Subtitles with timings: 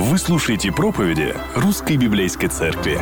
[0.00, 3.00] Вы слушаете проповеди Русской Библейской Церкви.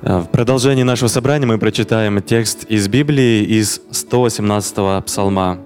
[0.00, 5.58] А, В продолжении нашего собрания мы прочитаем текст из Библии из 118-го псалма.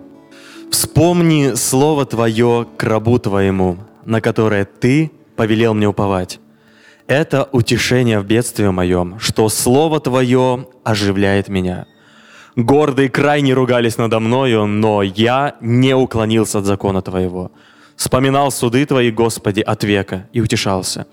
[0.73, 6.41] «Вспомни слово Твое к рабу Твоему, на которое Ты повелел мне уповать.
[7.07, 11.87] Это утешение в бедствии моем, что слово Твое оживляет меня.
[12.57, 17.53] Гордые крайне ругались надо мною, но я не уклонился от закона Твоего.
[17.97, 21.07] Вспоминал суды Твои, Господи, от века и утешался».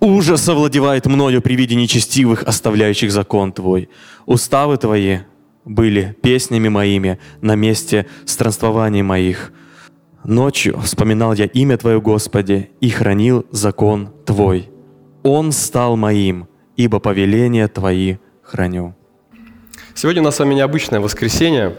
[0.00, 3.88] Ужас овладевает мною при виде нечестивых, оставляющих закон Твой.
[4.26, 5.20] Уставы Твои
[5.64, 9.52] были песнями моими на месте странствований моих.
[10.22, 14.68] Ночью вспоминал я имя Твое, Господи, и хранил закон Твой.
[15.22, 18.94] Он стал моим, ибо повеления Твои храню.
[19.94, 21.76] Сегодня у нас с вами необычное воскресенье,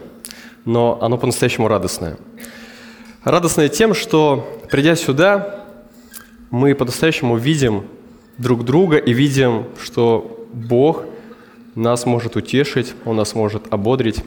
[0.66, 2.18] но оно по-настоящему радостное.
[3.24, 5.66] Радостное тем, что, придя сюда,
[6.52, 7.86] мы по-настоящему видим
[8.38, 11.04] друг друга и видим, что Бог
[11.76, 14.24] нас может утешить, Он нас может ободрить.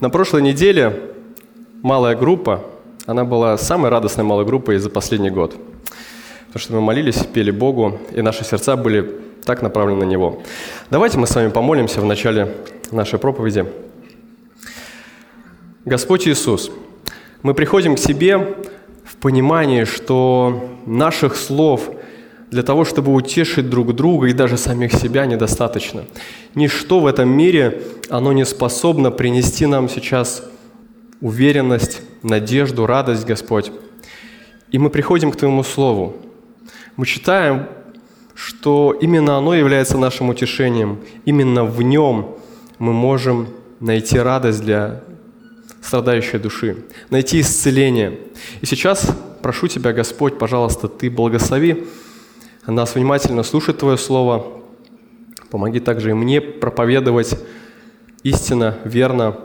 [0.00, 1.00] На прошлой неделе
[1.82, 2.64] малая группа,
[3.06, 5.56] она была самой радостной малой группой за последний год.
[6.46, 10.42] Потому что мы молились, пели Богу, и наши сердца были так направлены на Него.
[10.90, 12.56] Давайте мы с вами помолимся в начале
[12.90, 13.66] нашей проповеди.
[15.84, 16.70] Господь Иисус,
[17.42, 18.56] мы приходим к Тебе
[19.04, 21.90] в понимании, что наших слов
[22.50, 26.04] для того, чтобы утешить друг друга и даже самих себя, недостаточно.
[26.54, 30.42] Ничто в этом мире, оно не способно принести нам сейчас
[31.20, 33.70] уверенность, надежду, радость, Господь.
[34.72, 36.16] И мы приходим к Твоему Слову.
[36.96, 37.66] Мы читаем,
[38.34, 41.00] что именно оно является нашим утешением.
[41.24, 42.36] Именно в нем
[42.78, 43.48] мы можем
[43.80, 45.02] найти радость для
[45.82, 48.18] страдающей души, найти исцеление.
[48.60, 49.10] И сейчас
[49.42, 51.86] прошу Тебя, Господь, пожалуйста, Ты благослови
[52.66, 54.46] нас внимательно слушать Твое Слово.
[55.50, 57.38] Помоги также и мне проповедовать
[58.22, 59.38] истинно, верно,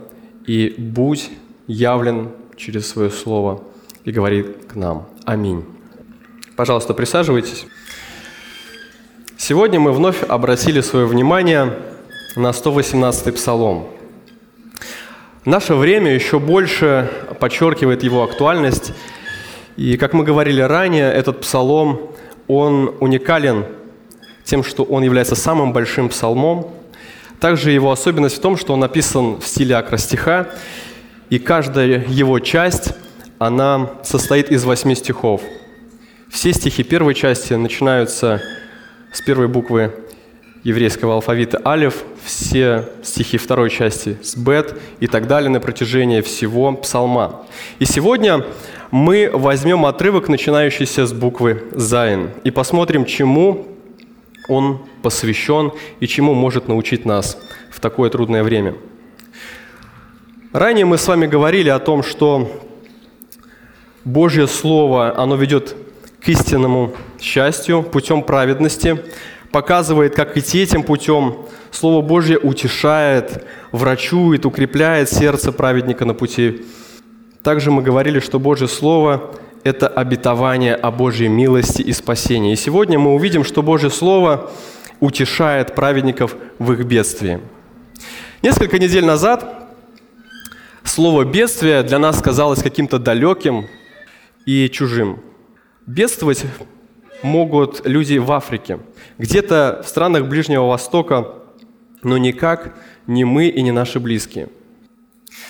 [0.45, 1.31] и будь
[1.68, 3.63] явлен через Свое Слово
[4.03, 5.07] и говори к нам.
[5.25, 5.66] Аминь.
[6.56, 7.66] Пожалуйста, присаживайтесь.
[9.38, 11.74] Сегодня мы вновь обратили свое внимание
[12.35, 13.88] на 118-й псалом.
[15.45, 17.07] Наше время еще больше
[17.39, 18.94] подчеркивает его актуальность.
[19.78, 22.09] И, как мы говорили ранее, этот псалом,
[22.47, 23.66] он уникален
[24.44, 26.72] тем, что он является самым большим псалмом.
[27.39, 30.50] Также его особенность в том, что он написан в стиле акростиха,
[31.29, 32.94] и каждая его часть,
[33.38, 35.44] она состоит из восьми стихов.
[36.31, 38.41] Все стихи первой части начинаются
[39.12, 39.94] с первой буквы
[40.65, 46.73] еврейского алфавита алиф, все стихи второй части с бет и так далее на протяжении всего
[46.73, 47.45] псалма.
[47.77, 48.43] И сегодня
[48.89, 53.67] мы возьмем отрывок, начинающийся с буквы «зайн», и посмотрим, чему
[54.49, 57.37] он посвящен и чему может научить нас
[57.69, 58.73] в такое трудное время.
[60.51, 62.49] Ранее мы с вами говорили о том, что
[64.03, 65.75] Божье Слово, оно ведет
[66.23, 69.03] к истинному счастью путем праведности,
[69.55, 71.45] показывает, как идти этим путем.
[71.71, 76.66] Слово Божье утешает, врачует, укрепляет сердце праведника на пути.
[77.41, 79.31] Также мы говорили, что Божье Слово–
[79.63, 82.51] это обетование о Божьей милости и спасении.
[82.51, 84.51] И сегодня мы увидим, что Божье Слово
[84.99, 87.39] утешает праведников в их бедствии.
[88.41, 89.69] Несколько недель назад
[90.83, 93.67] слово «бедствие» для нас казалось каким-то далеким
[94.45, 95.21] и чужим.
[95.85, 96.44] Бедствовать
[97.25, 98.80] могут люди в Африке,
[99.18, 101.34] где-то в странах Ближнего Востока,
[102.03, 102.78] но никак
[103.08, 104.47] не мы и не наши близкие.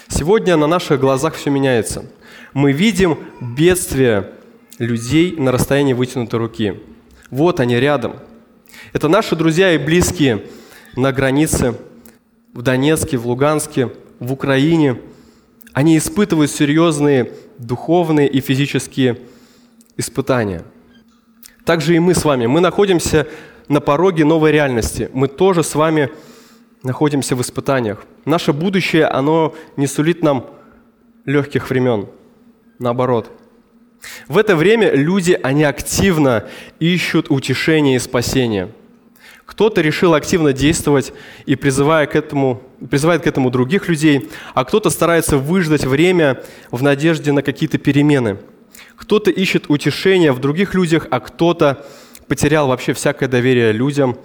[0.08, 2.10] Сегодня на наших глазах все меняется.
[2.54, 4.32] Мы видим бедствие
[4.80, 6.80] людей на расстоянии вытянутой руки.
[7.30, 8.16] Вот они рядом.
[8.94, 10.46] Это наши друзья и близкие
[10.96, 11.76] на границе
[12.54, 15.02] в Донецке, в Луганске, в Украине.
[15.74, 19.20] Они испытывают серьезные духовные и физические
[19.98, 20.64] испытания–
[21.66, 22.46] также и мы с вами.
[22.46, 23.28] Мы находимся
[23.68, 25.10] на пороге новой реальности.
[25.14, 26.12] Мы тоже с вами
[26.84, 28.06] находимся в испытаниях.
[28.24, 30.46] Наше будущее, оно не сулит нам
[31.26, 32.08] легких времен.
[32.78, 33.32] Наоборот.
[34.28, 36.46] В это время люди, они активно
[36.80, 38.70] ищут утешения и спасения.
[39.48, 41.14] Кто-то решил активно действовать
[41.48, 42.62] и призывая к этому,
[42.92, 48.38] призывает к этому других людей, а кто-то старается выждать время в надежде на какие-то перемены–
[48.96, 51.86] кто-то ищет утешения в других людях, а кто-то
[52.28, 54.18] потерял вообще всякое доверие людям,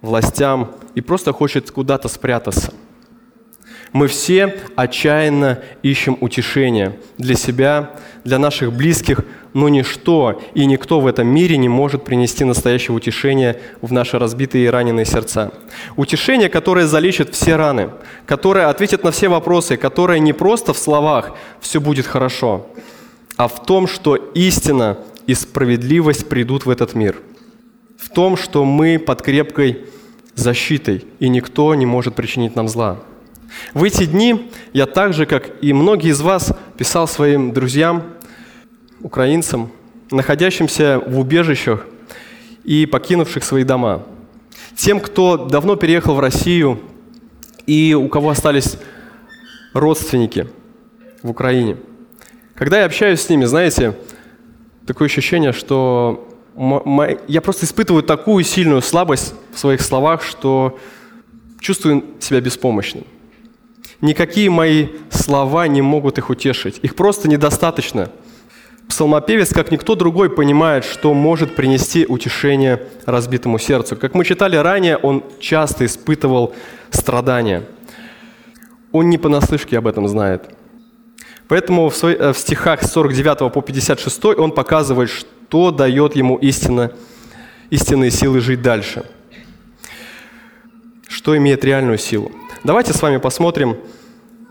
[0.00, 2.72] властям и просто хочет куда-то спрятаться.
[3.92, 7.92] Мы все отчаянно ищем утешения для себя,
[8.24, 9.20] для наших близких,
[9.54, 14.66] но ничто и никто в этом мире не может принести настоящего утешения в наши разбитые
[14.66, 15.52] и раненые сердца.
[15.96, 17.90] Утешение, которое залечит все раны,
[18.26, 22.66] которое ответит на все вопросы, которое не просто в словах «все будет хорошо»,
[23.36, 27.16] а в том, что истина и справедливость придут в этот мир.
[27.98, 29.84] В том, что мы под крепкой
[30.34, 32.98] защитой, и никто не может причинить нам зла.
[33.74, 38.04] В эти дни я так же, как и многие из вас, писал своим друзьям,
[39.00, 39.70] украинцам,
[40.10, 41.86] находящимся в убежищах
[42.64, 44.02] и покинувших свои дома.
[44.76, 46.80] Тем, кто давно переехал в Россию
[47.66, 48.76] и у кого остались
[49.72, 50.48] родственники
[51.22, 51.76] в Украине.
[52.56, 53.96] Когда я общаюсь с ними, знаете,
[54.86, 56.28] такое ощущение, что
[57.28, 60.78] я просто испытываю такую сильную слабость в своих словах, что
[61.60, 63.04] чувствую себя беспомощным.
[64.00, 66.78] Никакие мои слова не могут их утешить.
[66.82, 68.10] Их просто недостаточно–
[68.88, 73.96] Псалмопевец, как никто другой, понимает, что может принести утешение разбитому сердцу.
[73.96, 76.54] Как мы читали ранее, он часто испытывал
[76.90, 77.64] страдания.
[78.92, 80.55] Он не понаслышке об этом знает.
[81.48, 86.92] Поэтому в, э, стихах с 49 по 56 он показывает, что дает ему истина,
[87.70, 89.04] истинные силы жить дальше.
[91.08, 92.32] Что имеет реальную силу.
[92.64, 93.76] Давайте с вами посмотрим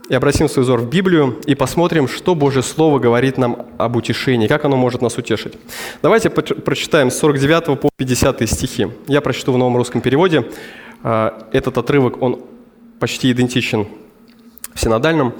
[0.07, 4.47] и обратим свой взор в Библию и посмотрим, что Божье Слово говорит нам об утешении,
[4.47, 5.53] как оно может нас утешить.
[6.01, 8.87] Давайте прочитаем с 49 по 50 стихи.
[9.07, 10.45] Я прочту в новом русском переводе.
[11.03, 12.39] А, этот отрывок, он
[12.99, 13.87] почти идентичен
[14.73, 15.33] в синодальном.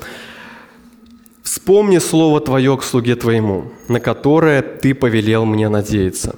[1.45, 6.36] «Вспомни слово Твое к слуге Твоему, на которое Ты повелел мне надеяться.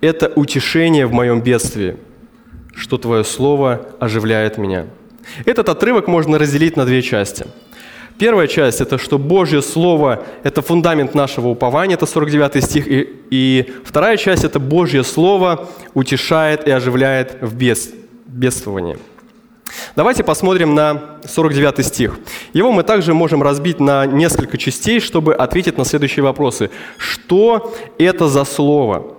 [0.00, 1.96] Это утешение в моем бедствии,
[2.74, 4.86] что Твое слово оживляет меня».
[5.46, 7.46] Этот отрывок можно разделить на две части.
[8.18, 12.88] Первая часть– это что Божье Слово– это фундамент нашего упования, это 49 стих.
[12.88, 18.98] И, и вторая часть– это Божье Слово утешает и оживляет в бедствовании.
[19.96, 22.18] Давайте посмотрим на 49 стих.
[22.52, 26.70] Его мы также можем разбить на несколько частей, чтобы ответить на следующие вопросы.
[26.98, 29.16] Что это за слово?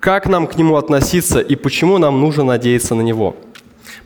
[0.00, 3.36] Как нам к нему относиться и почему нам нужно надеяться на него?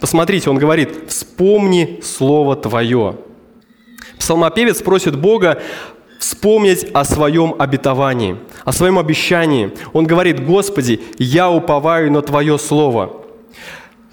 [0.01, 3.17] Посмотрите, он говорит, вспомни Слово Твое.
[4.19, 5.63] Псалмопевец просит Бога
[6.19, 9.73] вспомнить о своем обетовании, о своем обещании.
[9.93, 13.26] Он говорит, Господи, я уповаю на Твое Слово,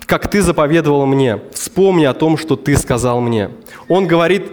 [0.05, 1.41] как Ты заповедовал мне.
[1.53, 3.51] Вспомни о том, что Ты сказал мне.
[3.87, 4.51] Он говорит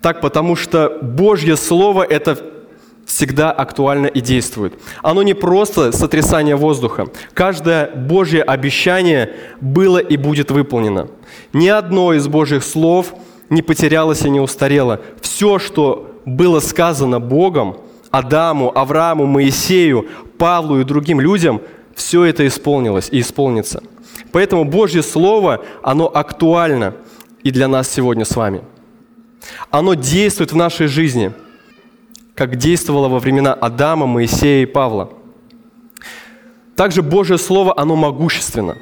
[0.00, 2.38] так, потому что Божье Слово– это
[3.06, 4.74] всегда актуально и действует.
[5.02, 7.06] Оно не просто сотрясание воздуха.
[7.34, 11.08] Каждое Божье обещание было и будет выполнено.
[11.52, 13.14] Ни одно из Божьих слов
[13.50, 15.00] не потерялось и не устарело.
[15.20, 17.78] Все, что было сказано Богом,
[18.10, 20.06] Адаму, Аврааму, Моисею,
[20.38, 21.60] Павлу и другим людям,
[21.94, 23.82] все это исполнилось и исполнится.
[24.32, 26.94] Поэтому Божье Слово, оно актуально
[27.42, 28.62] и для нас сегодня с вами.
[29.70, 31.32] Оно действует в нашей жизни–
[32.34, 35.10] как действовало во времена Адама, Моисея и Павла.
[36.76, 38.78] Также Божье Слово, оно могущественно.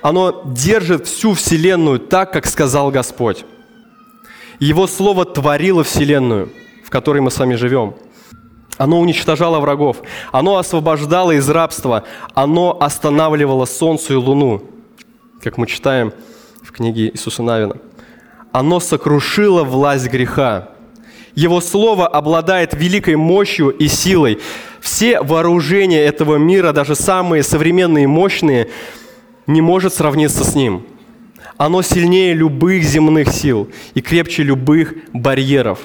[0.00, 3.44] Оно держит всю Вселенную так, как сказал Господь.
[4.58, 6.50] Его Слово творило Вселенную,
[6.84, 7.94] в которой мы с вами живем.
[8.78, 9.98] Оно уничтожало врагов.
[10.32, 12.04] Оно освобождало из рабства.
[12.34, 14.62] Оно останавливало солнце и луну,
[15.42, 16.12] как мы читаем
[16.62, 17.76] в книге Иисуса Навина.
[18.52, 20.70] Оно сокрушило власть греха.
[21.34, 24.40] Его Слово обладает великой мощью и силой.
[24.80, 28.70] Все вооружения этого мира, даже самые современные и мощные,
[29.46, 30.86] не может сравниться с ним.
[31.56, 35.80] Оно сильнее любых земных сил и крепче любых барьеров,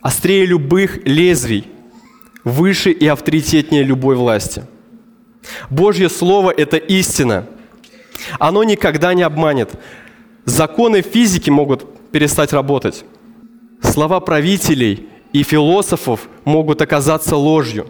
[0.00, 1.66] острее любых лезвий,
[2.44, 4.64] выше и авторитетнее любой власти.
[5.70, 7.46] Божье Слово– это истина.
[8.38, 9.70] Оно никогда не обманет.
[10.44, 13.04] Законы физики могут перестать работать.
[13.82, 17.86] Слова правителей и философов могут оказаться ложью,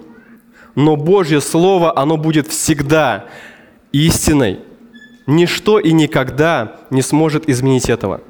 [0.75, 3.27] но Божье Слово, оно будет всегда
[3.93, 4.61] истиной.
[5.27, 8.21] Ничто и никогда не сможет изменить этого.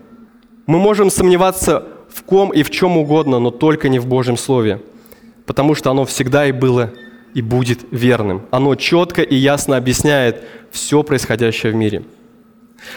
[0.67, 4.83] Мы можем сомневаться в ком и в чем угодно, но только не в Божьем Слове,
[5.45, 6.93] потому что оно всегда и было
[7.37, 8.47] и будет верным.
[8.51, 12.03] Оно четко и ясно объясняет все происходящее в мире–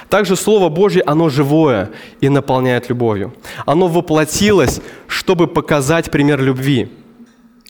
[0.10, 1.92] также Слово Божье, оно живое
[2.22, 3.34] и наполняет любовью.
[3.66, 6.92] Оно воплотилось, чтобы показать пример любви,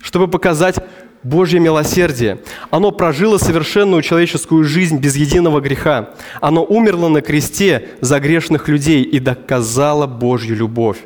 [0.02, 0.76] чтобы показать
[1.24, 2.40] Божье милосердие.
[2.72, 6.12] Оно прожило совершенную человеческую жизнь без единого греха.
[6.40, 11.00] Оно умерло на кресте за грешных людей и доказало Божью любовь.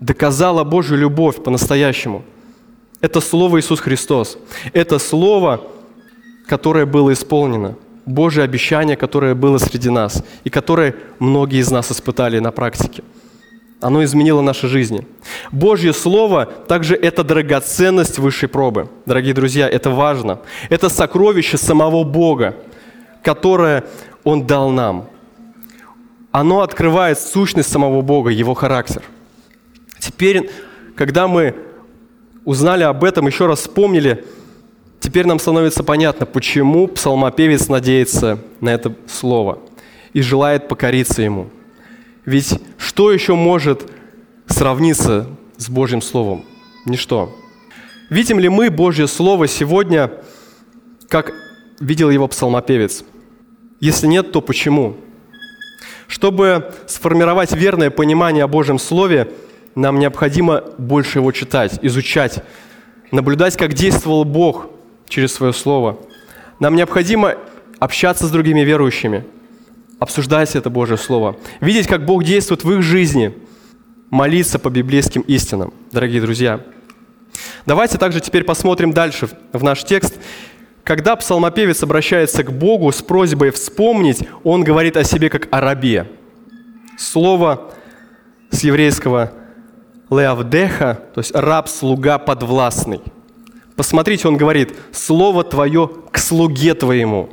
[0.00, 2.24] Доказало Божью любовь по-настоящему.
[3.00, 4.38] Это Слово Иисус Христос.
[4.72, 5.60] Это Слово,
[6.46, 7.76] которое было исполнено.
[8.06, 13.02] Божье обещание, которое было среди нас и которое многие из нас испытали на практике.
[13.80, 15.06] Оно изменило наши жизни.
[15.52, 18.88] Божье Слово также это драгоценность высшей пробы.
[19.04, 20.38] Дорогие друзья, это важно.
[20.70, 22.56] Это сокровище самого Бога,
[23.22, 23.84] которое
[24.24, 25.08] Он дал нам.
[26.30, 29.02] Оно открывает сущность самого Бога, Его характер.
[29.98, 30.50] Теперь,
[30.94, 31.54] когда мы
[32.46, 34.24] узнали об этом, еще раз вспомнили,
[35.00, 39.58] теперь нам становится понятно, почему псалмопевец надеется на это слово
[40.14, 41.50] и желает покориться ему–
[42.26, 43.88] ведь что еще может
[44.48, 46.44] сравниться с Божьим Словом?
[46.84, 47.32] Ничто.
[48.10, 50.10] Видим ли мы Божье Слово сегодня,
[51.08, 51.32] как
[51.78, 53.04] видел его псалмопевец?
[53.78, 54.96] Если нет, то почему?
[56.08, 59.30] Чтобы сформировать верное понимание о Божьем Слове,
[59.76, 62.42] нам необходимо больше его читать, изучать,
[63.12, 64.66] наблюдать, как действовал Бог
[65.08, 65.98] через свое Слово.
[66.58, 67.36] Нам необходимо
[67.78, 69.24] общаться с другими верующими–
[69.98, 73.34] обсуждать это Божье Слово, видеть, как Бог действует в их жизни,
[74.10, 76.60] молиться по библейским истинам, дорогие друзья.
[77.64, 80.16] Давайте также теперь посмотрим дальше в наш текст.
[80.84, 86.06] Когда псалмопевец обращается к Богу с просьбой вспомнить, он говорит о себе как о рабе.
[86.96, 87.72] Слово
[88.50, 89.32] с еврейского
[90.10, 93.00] «леавдеха», то есть раб, слуга, подвластный.
[93.76, 97.30] Посмотрите, он говорит, «Слово твое к слуге твоему».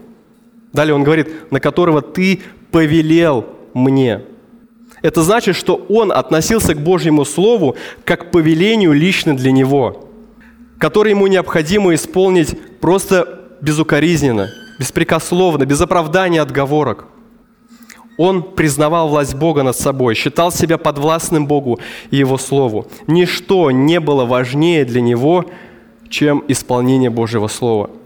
[0.74, 4.22] Далее он говорит, на которого ты повелел мне.
[5.04, 10.10] Это значит, что он относился к Божьему Слову как к повелению лично для него,
[10.80, 14.50] которое ему необходимо исполнить просто безукоризненно,
[14.80, 17.06] беспрекословно, без оправдания отговорок.
[18.18, 21.80] Он признавал власть Бога над собой, считал себя подвластным Богу
[22.12, 22.88] и Его Слову.
[23.08, 25.46] Ничто не было важнее для него,
[26.10, 27.90] чем исполнение Божьего Слова–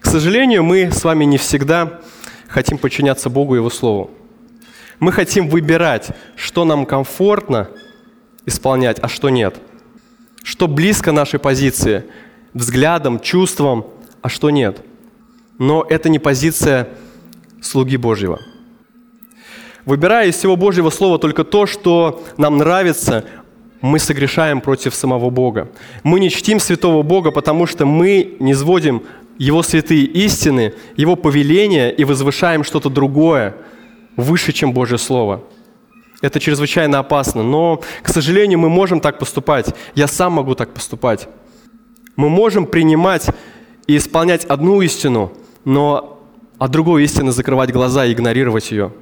[0.00, 2.00] к сожалению, мы с вами не всегда
[2.48, 4.10] хотим подчиняться Богу и Его Слову.
[4.98, 7.68] Мы хотим выбирать, что нам комфортно
[8.46, 9.56] исполнять, а что нет.
[10.42, 12.04] Что близко нашей позиции,
[12.54, 13.86] взглядом, чувством,
[14.22, 14.84] а что нет.
[15.58, 16.88] Но это не позиция
[17.60, 18.40] слуги Божьего.
[19.84, 23.24] Выбирая из всего Божьего Слова только то, что нам нравится,
[23.80, 25.68] мы согрешаем против самого Бога.
[26.04, 29.02] Мы не чтим святого Бога, потому что мы не сводим
[29.38, 33.56] его святые истины, Его повеления и возвышаем что-то другое
[34.16, 35.42] выше, чем Божье Слово.
[36.20, 39.74] Это чрезвычайно опасно, но, к сожалению, мы можем так поступать.
[39.96, 41.28] Я сам могу так поступать.
[42.14, 43.30] Мы можем принимать
[43.88, 45.32] и исполнять одну истину,
[45.64, 46.20] но
[46.58, 48.92] от другой истины закрывать глаза и игнорировать ее.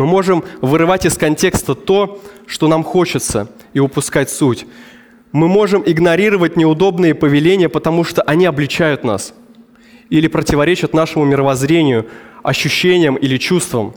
[0.00, 4.66] Мы можем вырывать из контекста то, что нам хочется, и упускать суть.
[5.30, 9.34] Мы можем игнорировать неудобные повеления, потому что они обличают нас–
[10.10, 12.06] или противоречат нашему мировоззрению,
[12.42, 13.94] ощущениям или чувствам.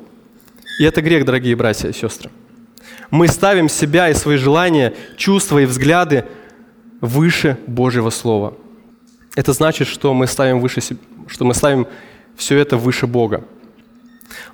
[0.80, 2.30] И это грех, дорогие братья и сестры.
[3.10, 6.26] Мы ставим себя и свои желания, чувства и взгляды
[7.02, 8.54] выше Божьего Слова.
[9.36, 10.82] Это значит, что мы ставим, выше,
[11.28, 11.88] что мы ставим
[12.36, 13.44] все это выше Бога.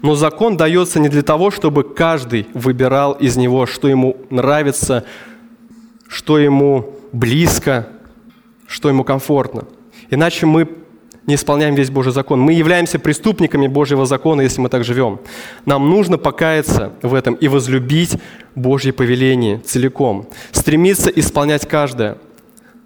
[0.02, 5.06] Но закон дается не для того, чтобы каждый выбирал из него, что ему нравится,
[6.08, 7.88] что ему близко,
[8.68, 9.66] что ему комфортно.
[10.10, 10.68] Иначе мы
[11.30, 12.42] не исполняем весь Божий закон.
[12.42, 15.20] Мы являемся преступниками Божьего закона, если мы так живем.
[15.66, 18.18] Нам нужно покаяться в этом и возлюбить
[18.56, 22.18] Божье повеление целиком, стремиться исполнять каждое.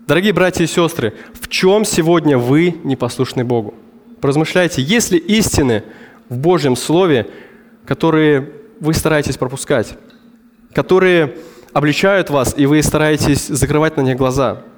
[0.07, 3.73] Дорогие братья и сестры, в чем сегодня вы непослушны Богу?
[4.19, 5.83] Поразмышляйте, есть ли истины
[6.29, 7.29] в Божьем Слове,
[7.85, 9.97] которые вы стараетесь пропускать,
[10.73, 11.35] которые
[11.73, 14.61] обличают вас, и вы стараетесь закрывать на них глаза–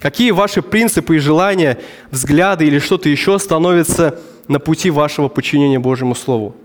[0.00, 1.78] Какие ваши принципы и желания,
[2.10, 4.18] взгляды или что-то еще становятся
[4.48, 6.56] на пути вашего подчинения Божьему Слову?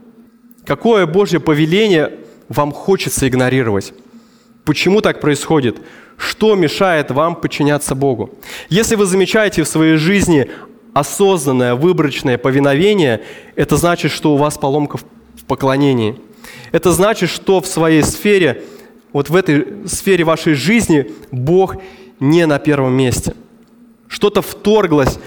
[0.65, 2.13] Какое Божье повеление
[2.47, 3.93] вам хочется игнорировать?
[4.63, 5.77] Почему так происходит?
[6.17, 8.39] Что мешает вам подчиняться Богу?
[8.69, 10.49] Если вы замечаете в своей жизни
[10.95, 13.21] осознанное, выборочное повиновение,
[13.57, 15.03] это значит, что у вас поломка в
[15.45, 16.15] поклонении.
[16.71, 18.63] Это значит, что в своей сфере,
[19.11, 21.75] вот в этой сфере вашей жизни Бог
[22.21, 23.33] не на первом месте.
[24.07, 25.19] Что-то вторглось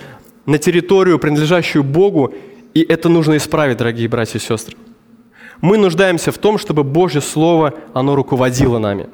[0.46, 2.32] на территорию, принадлежащую Богу,
[2.72, 4.75] и это нужно исправить, дорогие братья и сестры.
[5.60, 9.10] Мы нуждаемся в том, чтобы Божье Слово, оно руководило нами.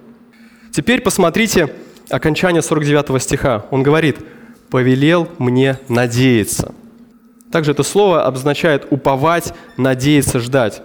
[0.71, 1.75] Теперь посмотрите
[2.11, 3.67] окончание 49 стиха.
[3.73, 4.19] Он говорит,
[4.75, 6.75] «Повелел мне надеяться».
[7.53, 10.83] Также это слово обозначает уповать, надеяться, ждать.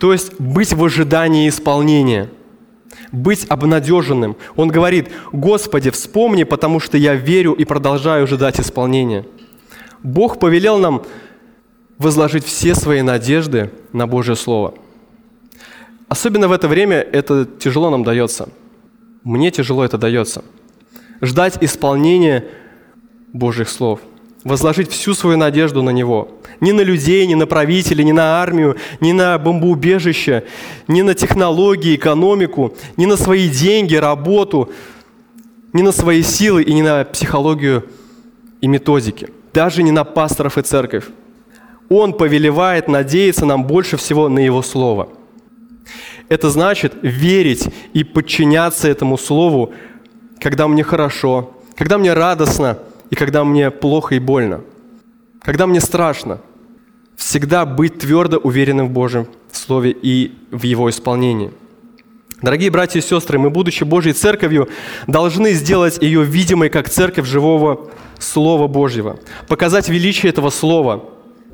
[0.00, 2.28] То есть быть в ожидании исполнения,
[3.12, 4.36] быть обнадеженным.
[4.56, 9.24] Он говорит, Господи, вспомни, потому что я верю и продолжаю ожидать исполнения.
[10.02, 11.04] Бог повелел нам
[11.98, 14.74] возложить все свои надежды на Божье Слово.
[16.08, 18.48] Особенно в это время это тяжело нам дается.
[19.22, 20.42] Мне тяжело это дается.
[21.20, 22.44] Ждать исполнения
[23.34, 23.98] Божьих слов.
[24.44, 26.28] Возложить всю свою надежду на Него.
[26.60, 30.44] Не на людей, не на правителей, не на армию, не на бомбоубежище,
[30.86, 34.70] не на технологии, экономику, не на свои деньги, работу,
[35.72, 37.84] не на свои силы и не на психологию
[38.60, 39.28] и методики.
[39.52, 41.06] Даже не на пасторов и церковь.
[41.88, 45.08] Он повелевает надеяться нам больше всего на Его Слово.
[46.28, 49.72] Это значит верить и подчиняться этому Слову,
[50.40, 52.78] когда мне хорошо, когда мне радостно
[53.14, 54.62] и когда мне плохо и больно,
[55.40, 56.40] когда мне страшно.
[57.16, 61.52] Всегда быть твердо уверенным в Божьем Слове и в Его исполнении.
[62.42, 64.68] Дорогие братья и сестры, мы, будучи Божьей Церковью,
[65.06, 71.04] должны сделать ее видимой как Церковь живого Слова Божьего, показать величие этого Слова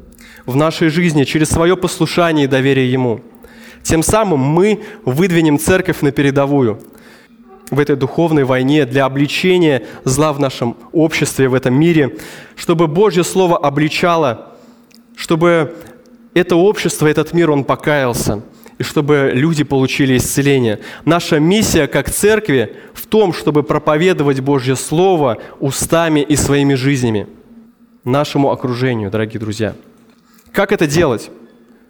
[0.47, 3.21] –в нашей жизни через свое послушание и доверие Ему.
[3.83, 6.81] Тем самым мы выдвинем церковь на передовую
[7.71, 12.17] в этой духовной войне для обличения зла в нашем обществе, в этом мире,
[12.57, 14.53] чтобы Божье Слово обличало,
[15.17, 15.75] чтобы
[16.35, 18.43] это общество, этот мир, он покаялся,
[18.79, 20.81] и чтобы люди получили исцеление.
[21.05, 27.27] Наша миссия как церкви в том, чтобы проповедовать Божье Слово устами и своими жизнями
[28.05, 29.75] нашему окружению, дорогие друзья–
[30.53, 31.31] как это делать?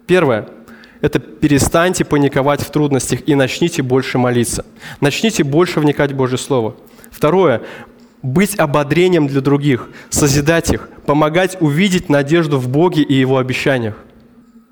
[0.05, 0.47] Первое–
[1.01, 4.65] это перестаньте паниковать в трудностях и начните больше молиться.
[4.99, 6.75] Начните больше вникать в Божье Слово.
[7.09, 7.61] Второе–
[8.21, 13.97] быть ободрением для других, созидать их, помогать увидеть надежду в Боге и Его обещаниях.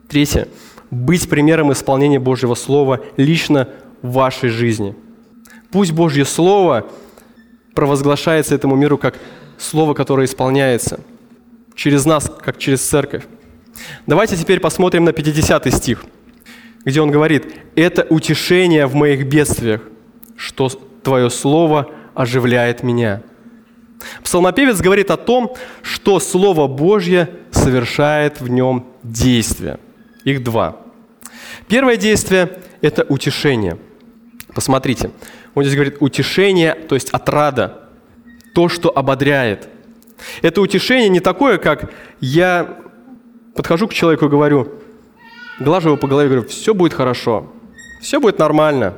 [0.08, 0.48] Третье–
[0.92, 3.68] быть примером исполнения Божьего Слова лично
[4.02, 4.96] в вашей жизни.
[5.72, 6.88] Пусть Божье Слово
[7.76, 9.16] провозглашается этому миру как
[9.58, 11.00] Слово, которое исполняется
[11.76, 13.24] через нас, как через церковь.
[14.08, 16.04] Давайте теперь посмотрим на 50 стих,
[16.86, 19.82] где он говорит, «Это утешение в моих бедствиях,
[20.36, 20.70] что
[21.04, 23.22] Твое Слово оживляет меня».
[24.24, 29.80] Псалмопевец говорит о том, что Слово Божье совершает в нем действие.
[30.24, 30.78] Их два.
[31.68, 33.78] Первое действие– это утешение.
[34.54, 35.12] Посмотрите,
[35.54, 37.90] он здесь говорит утешение, то есть отрада,
[38.56, 39.70] то, что ободряет.
[40.42, 42.78] Это утешение не такое, как я
[43.56, 44.79] подхожу к человеку и говорю,
[45.60, 47.48] глажу его по голове, говорю, все будет хорошо,
[48.02, 48.96] все будет нормально.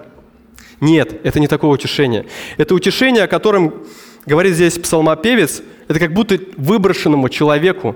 [0.80, 2.26] Нет, это не такое утешение.
[2.58, 3.84] Это утешение, о котором
[4.26, 7.95] говорит здесь псалмопевец, это как будто выброшенному человеку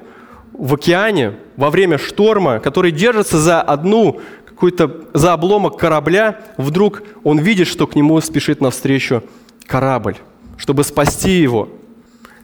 [0.53, 7.39] в океане во время шторма, который держится за одну какой-то за обломок корабля, вдруг он
[7.39, 9.23] видит, что к нему спешит навстречу
[9.65, 10.15] корабль,
[10.57, 11.69] чтобы спасти его.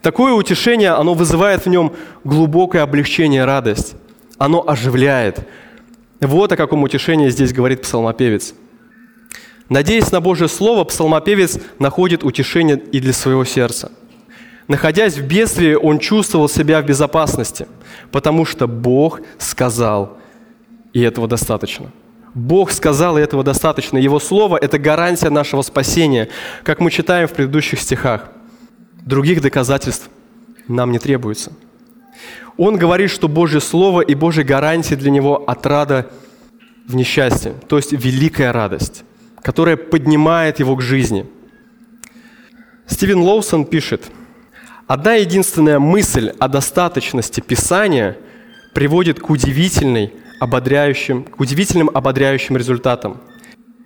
[0.02, 1.92] Такое утешение, оно вызывает в нем
[2.24, 3.94] глубокое облегчение, радость
[4.42, 5.46] оно оживляет.
[6.22, 8.54] Вот о каком утешении здесь говорит псалмопевец.
[9.68, 13.90] Надеясь на Божье Слово, псалмопевец находит утешение и для своего сердца.
[14.68, 17.66] Находясь в бедствии, он чувствовал себя в безопасности,
[18.12, 20.16] потому что Бог сказал,
[20.92, 21.90] и этого достаточно.
[22.34, 23.98] Бог сказал, и этого достаточно.
[23.98, 26.28] Его Слово– это гарантия нашего спасения,
[26.62, 28.30] как мы читаем в предыдущих стихах.
[29.00, 30.08] Других доказательств
[30.68, 31.52] нам не требуется–
[32.56, 36.10] он говорит, что Божье Слово и Божья гарантия для него отрада
[36.86, 39.04] в несчастье, то есть великая радость,
[39.42, 41.26] которая поднимает его к жизни.
[42.86, 44.10] Стивен Лоусон пишет,
[44.86, 48.18] «Одна единственная мысль о достаточности Писания
[48.74, 53.20] приводит к удивительной, ободряющим, к удивительным ободряющим результатам.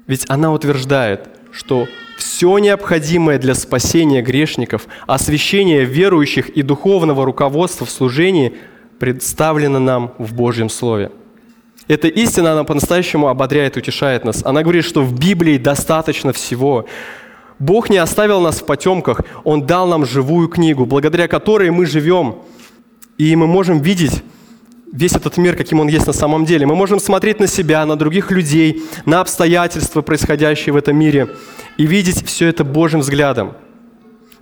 [0.06, 1.88] Ведь она утверждает, что
[2.18, 8.54] все необходимое для спасения грешников, освящения верующих и духовного руководства в служении
[8.98, 11.10] представлено нам в Божьем Слове.
[11.88, 14.44] Эта истина, она по-настоящему ободряет, утешает нас.
[14.44, 16.86] Она говорит, что в Библии достаточно всего.
[17.58, 22.36] Бог не оставил нас в потемках, Он дал нам живую книгу, благодаря которой мы живем.
[23.16, 24.22] И мы можем видеть
[24.92, 26.66] весь этот мир, каким он есть на самом деле.
[26.66, 31.28] Мы можем смотреть на себя, на других людей, на обстоятельства, происходящие в этом мире,
[31.76, 33.54] и видеть все это Божьим взглядом.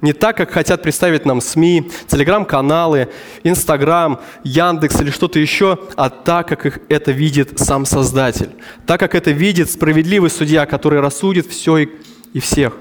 [0.00, 3.08] Не так, как хотят представить нам СМИ, телеграм-каналы,
[3.42, 8.50] Инстаграм, Яндекс или что-то еще, а так, как их это видит сам Создатель.
[8.86, 11.88] Так, как это видит справедливый судья, который рассудит все
[12.34, 12.74] и, всех.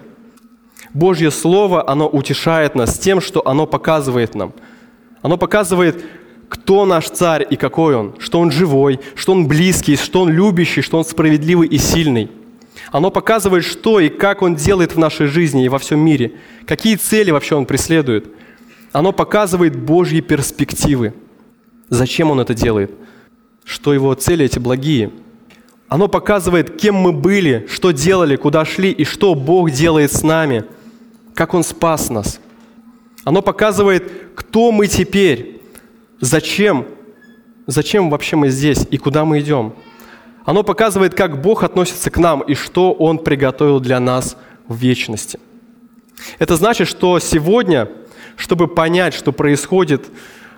[0.93, 4.53] Божье Слово, оно утешает нас тем, что оно показывает нам.
[5.21, 6.03] Оно показывает,
[6.49, 10.81] кто наш царь и какой он, что он живой, что он близкий, что он любящий,
[10.81, 12.29] что он справедливый и сильный.
[12.91, 16.33] Оно показывает, что и как он делает в нашей жизни и во всем мире,
[16.65, 18.27] какие цели вообще он преследует.
[18.91, 21.13] Оно показывает Божьи перспективы.
[21.89, 22.91] Зачем он это делает?
[23.65, 25.11] Что его цели эти благие.
[25.87, 30.65] Оно показывает, кем мы были, что делали, куда шли и что Бог делает с нами,
[31.35, 32.39] как Он спас нас.
[33.23, 35.52] Оно показывает, кто мы теперь,
[36.23, 36.87] зачем,
[37.67, 39.73] зачем вообще мы здесь и куда мы идем.
[40.45, 45.39] Оно показывает, как Бог относится к нам и что Он приготовил для нас в вечности.
[46.39, 47.89] Это значит, что сегодня,
[48.37, 50.05] чтобы понять, что происходит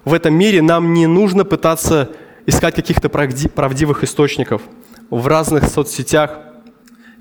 [0.04, 2.12] в этом мире, нам не нужно пытаться
[2.46, 4.62] искать каких-то правдивых источников
[5.10, 6.40] в разных соцсетях,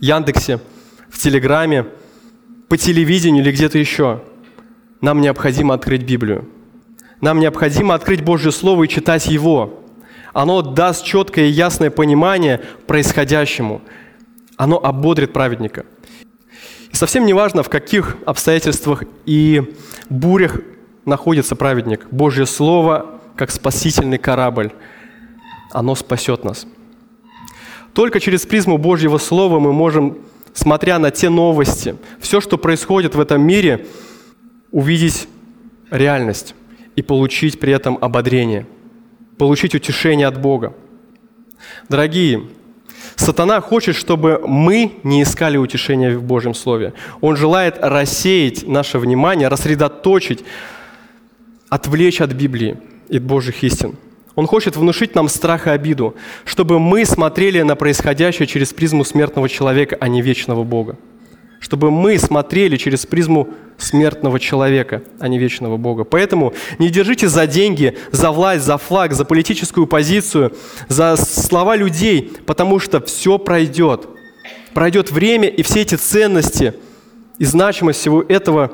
[0.01, 0.61] Яндексе,
[1.09, 1.87] в Телеграме,
[2.69, 4.23] по телевидению или где-то еще.
[5.01, 6.47] Нам необходимо открыть Библию.
[7.21, 9.81] Нам необходимо открыть Божье Слово и читать его.
[10.33, 13.83] Оно даст четкое и ясное понимание происходящему.
[14.57, 15.87] Оно ободрит праведника.
[16.91, 19.75] И совсем не важно, в каких обстоятельствах и
[20.11, 20.61] бурях
[21.05, 22.07] находится праведник.
[22.11, 24.73] Божье Слово, как спасительный корабль,
[25.73, 26.67] оно спасет нас.
[27.95, 30.19] Только через призму Божьего Слова мы можем,
[30.53, 33.87] смотря на те новости, все, что происходит в этом мире,
[34.73, 35.29] увидеть
[35.91, 36.55] реальность
[36.97, 38.67] и получить при этом ободрение,
[39.39, 40.75] получить утешение от Бога.
[41.89, 42.43] Дорогие,
[43.17, 46.95] Сатана хочет, чтобы мы не искали утешения в Божьем Слове.
[47.21, 50.45] Он желает рассеять наше внимание, рассредоточить,
[51.69, 52.79] отвлечь от Библии
[53.09, 53.97] и от Божьих истин.
[54.35, 59.49] Он хочет внушить нам страх и обиду, чтобы мы смотрели на происходящее через призму смертного
[59.49, 60.99] человека, а не вечного Бога
[61.65, 63.49] чтобы мы смотрели через призму
[63.79, 66.05] смертного человека, а не вечного Бога.
[66.05, 70.53] Поэтому не держите за деньги, за власть, за флаг, за политическую позицию,
[70.89, 74.07] за слова людей, потому что все пройдет.
[74.75, 76.75] Пройдет время, и все эти ценности
[77.39, 78.71] и значимость всего этого,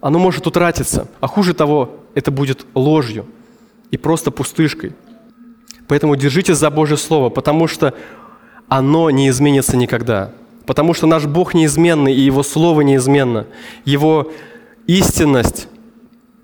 [0.00, 1.08] оно может утратиться.
[1.18, 3.26] А хуже того, это будет ложью
[3.90, 4.92] и просто пустышкой.
[5.88, 7.94] Поэтому держите за Божье Слово, потому что
[8.68, 10.30] оно не изменится никогда
[10.68, 13.46] потому что наш Бог неизменный, и Его Слово неизменно.
[13.86, 14.30] Его
[14.86, 15.66] истинность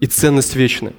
[0.00, 0.94] и ценность вечны.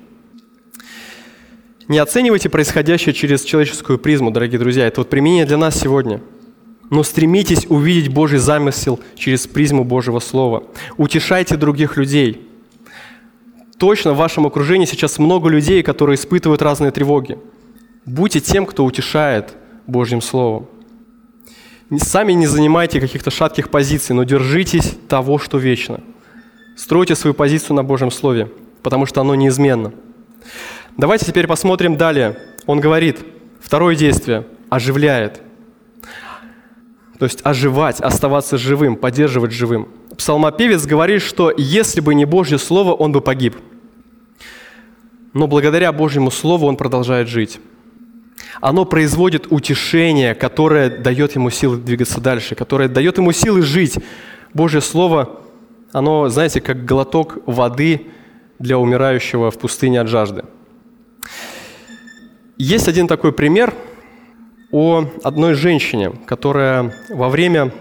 [1.88, 4.86] Не оценивайте происходящее через человеческую призму, дорогие друзья.
[4.86, 6.22] Это вот применение для нас сегодня.
[6.92, 10.64] Но стремитесь увидеть Божий замысел через призму Божьего Слова.
[10.98, 12.48] Утешайте других людей.
[13.80, 17.40] Точно в вашем окружении сейчас много людей, которые испытывают разные тревоги.
[18.06, 19.56] Будьте тем, кто утешает
[19.88, 20.68] Божьим Словом.
[21.98, 26.00] Сами не занимайте каких-то шатких позиций, но держитесь того, что вечно.
[26.76, 29.93] Стройте свою позицию на Божьем Слове, потому что оно неизменно.
[30.98, 32.39] Давайте теперь посмотрим далее.
[32.65, 33.19] Он говорит,
[33.62, 35.41] второе действие– оживляет.
[37.19, 39.88] То есть оживать, оставаться живым, поддерживать живым.
[40.17, 43.56] Псалмопевец говорит, что если бы не Божье Слово, он бы погиб.
[45.34, 47.60] Но благодаря Божьему Слову он продолжает жить
[48.62, 53.98] оно производит утешение, которое дает ему силы двигаться дальше, которое дает ему силы жить.
[54.54, 55.41] Божье Слово,
[55.91, 58.08] оно, знаете, как глоток воды
[58.60, 60.46] для умирающего в пустыне от жажды.
[62.58, 63.74] Есть один такой пример
[64.72, 67.74] о одной женщине, которая во время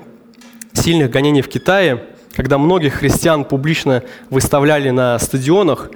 [0.72, 5.90] сильных гонений в Китае, когда многих христиан публично выставляли на стадионах,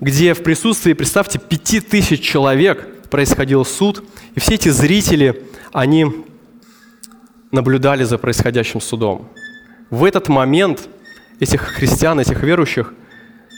[0.00, 6.04] где в присутствии, представьте, пяти тысяч человек происходил суд, и все эти зрители, они
[7.50, 9.30] наблюдали за происходящим судом.
[9.88, 10.86] В этот момент
[11.40, 12.92] этих христиан, этих верующих,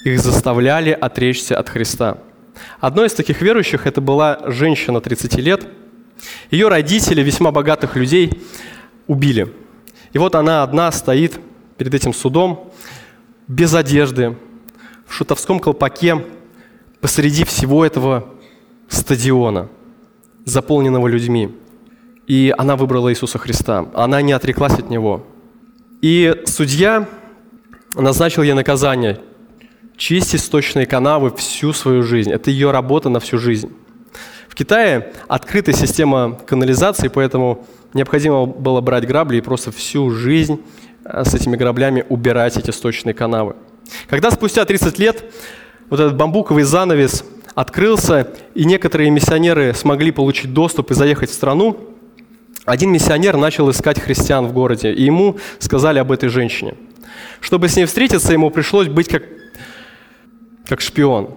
[0.05, 2.19] их заставляли отречься от Христа.
[2.79, 5.67] Одной из таких верующих это была женщина 30 лет.
[6.53, 8.31] Ее родители, весьма богатых людей,
[9.09, 9.53] убили.
[10.13, 11.41] И вот она одна стоит
[11.77, 12.73] перед этим судом,
[13.49, 14.37] без одежды,
[15.05, 16.25] в шутовском колпаке,
[17.01, 18.38] посреди всего этого
[18.89, 19.69] стадиона,
[20.45, 21.51] заполненного людьми.
[22.27, 23.87] И она выбрала Иисуса Христа.
[23.95, 25.27] Она не отреклась от Него.
[26.03, 27.09] И судья
[27.95, 29.21] назначил ей наказание–
[29.97, 32.31] чистить сточные канавы всю свою жизнь.
[32.31, 33.73] Это ее работа на всю жизнь.
[34.49, 40.61] В Китае открытая система канализации, поэтому необходимо было брать грабли и просто всю жизнь
[41.05, 43.57] э, с этими граблями убирать эти сточные канавы.
[44.09, 45.25] Когда спустя 30 лет
[45.91, 47.25] вот этот бамбуковый занавес–
[47.59, 51.77] открылся, и некоторые миссионеры смогли получить доступ и заехать в страну,
[52.65, 56.75] один миссионер начал искать христиан в городе, и ему сказали об этой женщине.
[57.41, 59.25] Чтобы с ней встретиться, ему пришлось быть как,
[60.69, 61.31] как шпион.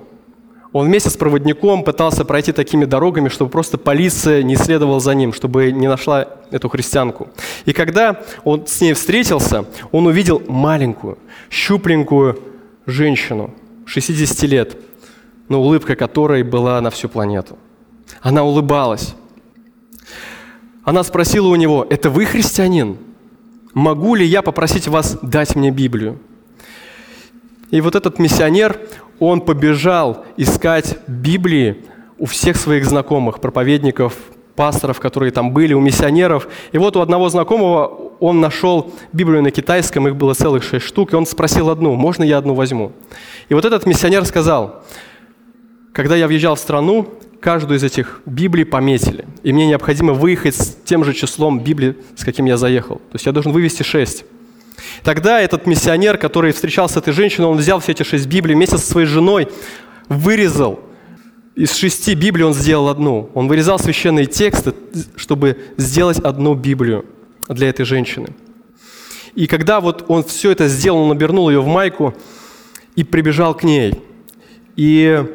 [0.73, 5.33] Он вместе с проводником пытался пройти такими дорогами, чтобы просто полиция не следовала за ним,
[5.33, 7.29] чтобы не нашла эту христианку.
[7.65, 11.17] И когда он с ней встретился, он увидел маленькую,
[11.49, 12.39] щупленькую
[12.85, 13.55] женщину,
[13.87, 14.77] 60 лет,
[15.51, 17.57] но улыбка которой была на всю планету.
[18.21, 19.15] Она улыбалась.
[20.85, 22.97] Она спросила у него, это вы христианин?
[23.73, 26.19] Могу ли я попросить вас дать мне Библию?
[27.69, 28.79] И вот этот миссионер,
[29.19, 31.83] он побежал искать Библии
[32.17, 34.13] у всех своих знакомых, проповедников,
[34.55, 36.47] пасторов, которые там были, у миссионеров.
[36.71, 41.11] И вот у одного знакомого он нашел Библию на китайском, их было целых шесть штук,
[41.11, 42.93] и он спросил одну, можно я одну возьму?
[43.49, 44.85] И вот этот миссионер сказал,
[45.93, 50.77] когда я въезжал в страну, каждую из этих Библий пометили, и мне необходимо выехать с
[50.85, 52.97] тем же числом Библий, с каким я заехал.
[52.97, 54.25] То есть я должен вывести шесть.
[55.03, 58.77] Тогда этот миссионер, который встречался с этой женщиной, он взял все эти шесть Библий вместе
[58.77, 59.47] со своей женой,
[60.07, 60.79] вырезал
[61.55, 63.29] из шести Библий он сделал одну.
[63.33, 64.73] Он вырезал священные тексты,
[65.15, 67.05] чтобы сделать одну Библию
[67.49, 68.29] для этой женщины.
[69.35, 72.13] И когда вот он все это сделал, он обернул ее в майку
[72.95, 74.01] и прибежал к ней.
[74.75, 75.25] И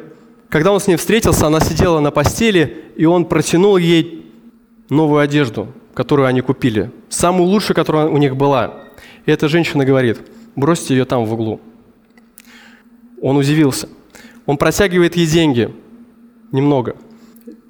[0.49, 4.31] когда он с ней встретился, она сидела на постели, и он протянул ей
[4.89, 8.83] новую одежду, которую они купили, самую лучшую, которая у них была.
[9.25, 10.19] И эта женщина говорит,
[10.55, 11.59] бросьте ее там в углу.
[13.21, 13.89] Он удивился.
[14.45, 15.73] Он протягивает ей деньги,
[16.51, 16.95] немного.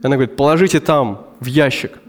[0.04, 2.00] Она говорит, положите там, в ящик.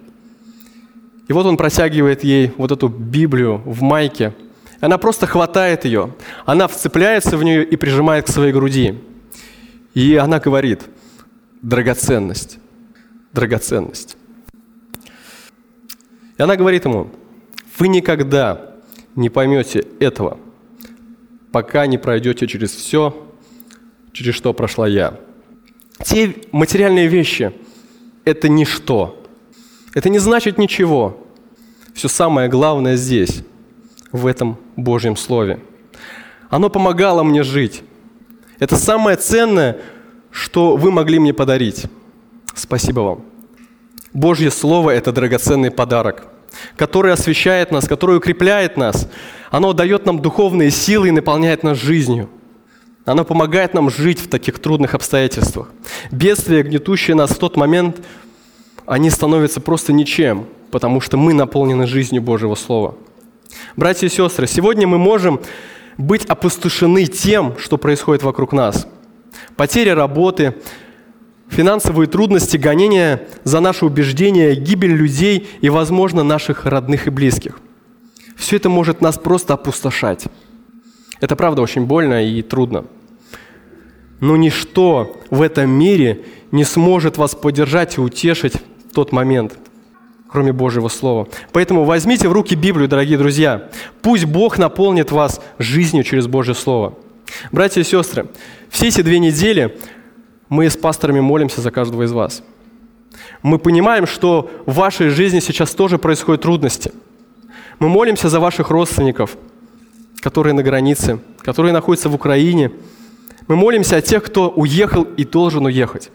[1.29, 4.35] И вот он протягивает ей вот эту Библию в майке.
[4.81, 6.15] Она просто хватает ее.
[6.45, 8.99] Она вцепляется в нее и прижимает к своей груди.
[9.95, 10.83] И она говорит,
[11.63, 12.59] драгоценность,
[13.33, 14.17] драгоценность.
[16.37, 17.11] И она говорит ему,
[17.79, 18.75] вы никогда
[19.17, 20.39] не поймете этого,
[21.53, 23.29] пока не пройдете через все,
[24.13, 25.19] через что прошла я.
[26.05, 27.53] Те материальные вещи–
[28.25, 29.21] это ничто.
[29.95, 31.27] Это не значит ничего.
[31.95, 33.43] Все самое главное здесь,
[34.13, 35.61] в этом Божьем Слове.
[36.51, 37.83] Оно помогало мне жить.
[38.59, 39.79] Это самое ценное,
[40.31, 41.87] что вы могли мне подарить.
[42.55, 43.25] Спасибо вам.
[44.13, 46.27] Божье Слово– это драгоценный подарок,
[46.77, 49.09] который освещает нас, который укрепляет нас.
[49.51, 52.29] Оно дает нам духовные силы и наполняет нас жизнью.
[53.05, 55.71] Оно помогает нам жить в таких трудных обстоятельствах.
[56.11, 58.05] Бедствия, гнетущие нас в тот момент,
[58.87, 62.97] они становятся просто ничем, потому что мы наполнены жизнью Божьего Слова.
[63.77, 65.41] Братья и сестры, сегодня мы можем
[65.99, 68.87] быть опустошены тем, что происходит вокруг нас.
[69.57, 70.55] Потеря работы,
[71.49, 77.59] финансовые трудности, гонения за наши убеждения, гибель людей и, возможно, наших родных и близких.
[78.37, 80.27] Все это может нас просто опустошать.
[81.21, 82.85] Это правда очень больно и трудно.
[84.21, 88.55] Но ничто в этом мире не сможет вас поддержать и утешить
[88.91, 89.59] в тот момент,
[90.31, 91.29] кроме Божьего Слова.
[91.53, 93.71] Поэтому возьмите в руки Библию, дорогие друзья.
[94.03, 96.95] Пусть Бог наполнит вас жизнью через Божье Слово.
[97.53, 98.27] Братья и сестры,
[98.69, 99.77] все эти две недели
[100.49, 102.43] мы с пасторами молимся за каждого из вас.
[103.43, 106.93] Мы понимаем, что в вашей жизни сейчас тоже происходят трудности.
[107.79, 109.37] Мы молимся за ваших родственников,
[110.21, 112.73] которые на границе, которые находятся в Украине.
[113.47, 116.11] Мы молимся о тех, кто уехал и должен уехать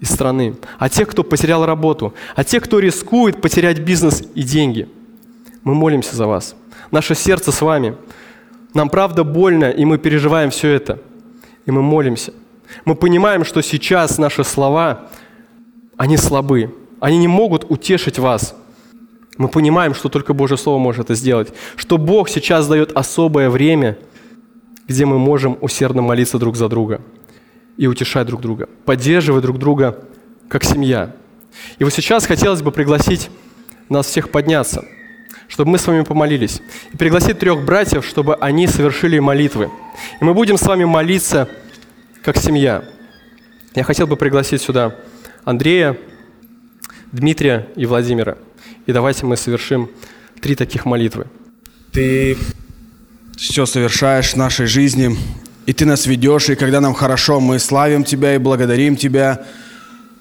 [0.00, 4.88] из страны, о тех, кто потерял работу, о тех, кто рискует потерять бизнес и деньги.
[5.62, 6.56] Мы молимся за вас.
[6.90, 7.96] Наше сердце с вами.
[8.74, 10.98] Нам правда больно, и мы переживаем все это.
[11.64, 12.32] И мы молимся.
[12.84, 15.08] Мы понимаем, что сейчас наши слова,
[15.96, 16.74] они слабы.
[17.00, 18.56] Они не могут утешить вас.
[19.38, 21.52] Мы понимаем, что только Божье Слово может это сделать.
[21.76, 23.96] Что Бог сейчас дает особое время,
[24.86, 27.00] где мы можем усердно молиться друг за друга
[27.76, 30.04] и утешать друг друга, поддерживать друг друга
[30.48, 31.14] как семья.
[31.78, 33.30] И вот сейчас хотелось бы пригласить
[33.88, 34.84] нас всех подняться,
[35.48, 36.60] чтобы мы с вами помолились,
[36.92, 39.70] и пригласить трех братьев, чтобы они совершили молитвы.
[40.20, 41.48] И мы будем с вами молиться
[42.22, 42.84] как семья.
[43.74, 44.96] Я хотел бы пригласить сюда
[45.44, 45.96] Андрея,
[47.12, 48.38] Дмитрия и Владимира.
[48.86, 49.90] И давайте мы совершим
[50.40, 51.26] три таких молитвы.
[51.92, 52.36] Ты
[53.36, 55.16] все совершаешь в нашей жизни,
[55.66, 59.44] и Ты нас ведешь, и когда нам хорошо, мы славим Тебя и благодарим Тебя.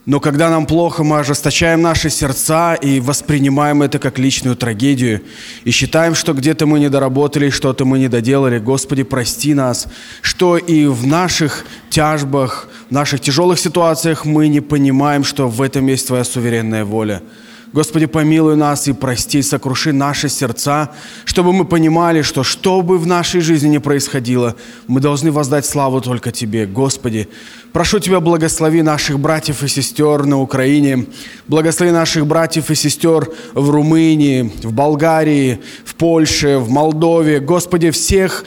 [0.05, 5.21] Но когда нам плохо, мы ожесточаем наши сердца и воспринимаем это как личную трагедию.
[5.63, 8.59] И считаем, что где-то мы не доработали, что-то мы не доделали.
[8.59, 9.87] Господи, прости нас,
[10.21, 15.87] что и в наших тяжбах, в наших тяжелых ситуациях мы не понимаем, что в этом
[15.87, 17.21] есть Твоя суверенная воля.
[17.73, 20.91] Господи, помилуй нас и прости, сокруши наши сердца,
[21.25, 24.55] чтобы мы понимали, что что бы в нашей жизни ни происходило,
[24.85, 26.67] мы должны воздать славу только Тебе.
[26.67, 27.27] Господи,
[27.71, 31.07] прошу Тебя, благослови наших братьев и сестер на Украине,
[31.47, 37.39] благослови наших братьев и сестер в Румынии, в Болгарии, в Польше, в Молдове.
[37.39, 38.45] Господи, всех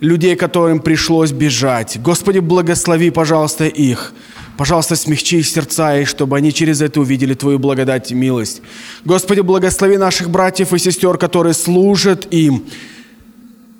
[0.00, 2.02] людей, которым пришлось бежать.
[2.02, 4.12] Господи, благослови, пожалуйста, их.
[4.56, 8.62] Пожалуйста, смягчи их сердца, и чтобы они через это увидели Твою благодать и милость.
[9.04, 12.64] Господи, благослови наших братьев и сестер, которые служат им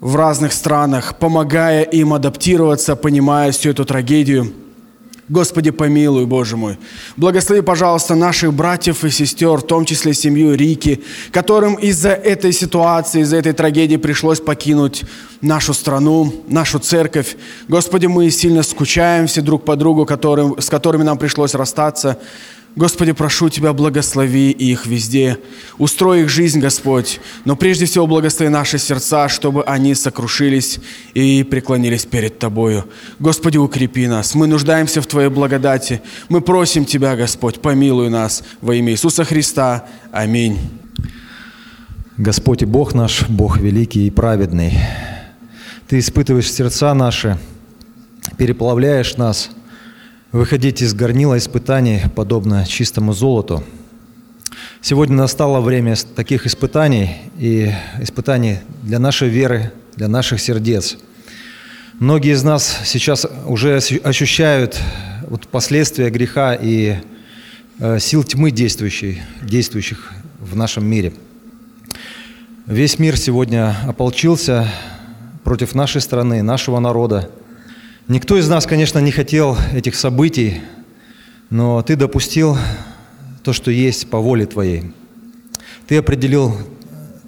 [0.01, 4.53] в разных странах, помогая им адаптироваться, понимая всю эту трагедию–
[5.29, 6.79] Господи, помилуй, Боже мой.
[7.17, 13.23] Благослови, пожалуйста, наших братьев и сестер, в том числе семью Рики, которым из-за этой ситуации,
[13.23, 15.03] из-за этой трагедии пришлось покинуть
[15.41, 17.37] нашу страну, нашу церковь.
[17.67, 22.19] Господи, мы сильно скучаем все друг по другу, которым, с которыми нам пришлось расстаться.
[22.77, 25.39] Господи, прошу Тебя, благослови их везде.
[25.79, 27.21] Устрой их жизнь, Господь.
[27.47, 30.79] Но прежде всего благослови наши сердца, чтобы они сокрушились
[31.15, 32.85] и преклонились перед Тобою.
[33.19, 34.35] Господи, укрепи нас.
[34.35, 36.03] Мы нуждаемся в Твоей благодати.
[36.29, 39.87] Мы просим Тебя, Господь, помилуй нас во имя Иисуса Христа.
[40.13, 40.59] Аминь.
[42.19, 44.79] Господь и Бог наш, Бог великий и праведный.
[45.89, 47.39] Ты испытываешь сердца наши,
[48.37, 49.49] переплавляешь нас–
[50.37, 53.65] выходить из горнила испытаний, подобно чистому золоту.
[54.83, 60.99] Сегодня настало время таких испытаний и испытаний для нашей веры, для наших сердец.
[62.01, 64.79] Многие из нас сейчас уже ощущают
[65.27, 66.97] вот последствия греха и
[67.79, 71.15] э, сил тьмы действующих, действующих в нашем мире.
[72.67, 74.69] Весь мир сегодня ополчился
[75.45, 77.31] против нашей страны, нашего народа–
[78.09, 80.61] Никто из нас, конечно, не хотел этих событий,
[81.51, 82.57] но ты допустил
[83.43, 84.93] то, что есть по воле твоей.
[85.89, 86.57] Ты определил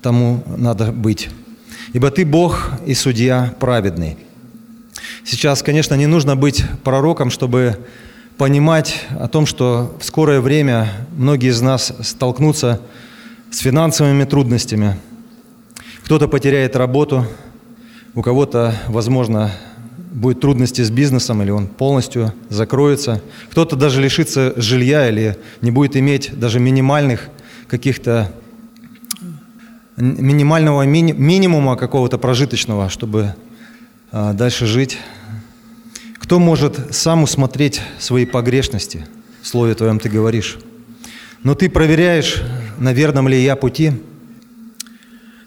[0.03, 1.31] тому надо быть.
[1.95, 4.19] Ибо ты Бог и судья праведный.
[5.25, 7.77] Сейчас, конечно, не нужно быть пророком, чтобы
[8.37, 12.81] понимать о том, что в скорое время многие из нас столкнутся
[13.51, 14.97] с финансовыми трудностями.
[16.05, 17.27] Кто-то потеряет работу,
[18.15, 19.51] у кого-то, возможно,
[20.11, 23.23] будет трудности с бизнесом, или он полностью закроется.
[23.51, 27.29] Кто-то даже лишится жилья или не будет иметь даже минимальных
[27.67, 28.33] каких-то
[29.97, 33.35] минимального мини, минимума какого-то прожиточного, чтобы
[34.13, 34.99] а, дальше жить.
[36.19, 39.07] Кто может сам усмотреть свои погрешности?
[39.43, 40.59] В слове твоем ты говоришь.
[41.43, 42.43] Но ты проверяешь,
[42.79, 43.93] на верном ли я пути,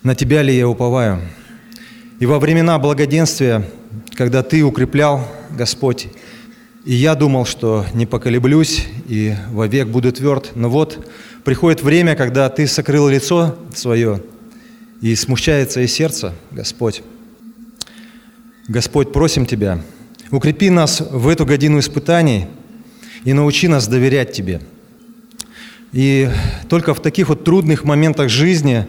[0.03, 1.21] на тебя ли я уповаю.
[2.19, 3.65] И во времена благоденствия
[4.15, 6.07] когда Ты укреплял, Господь,
[6.83, 10.51] и я думал, что не поколеблюсь и вовек буду тверд.
[10.55, 11.07] Но вот
[11.43, 14.21] приходит время, когда Ты сокрыл лицо свое,
[15.01, 17.03] и смущается и сердце, Господь.
[18.67, 19.81] Господь, просим Тебя,
[20.31, 22.47] укрепи нас в эту годину испытаний
[23.25, 24.61] и научи нас доверять Тебе.
[25.91, 26.29] И
[26.69, 28.85] только в таких вот трудных моментах жизни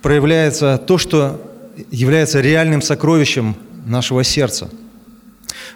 [0.00, 1.40] проявляется то, что
[1.90, 4.70] является реальным сокровищем нашего сердца.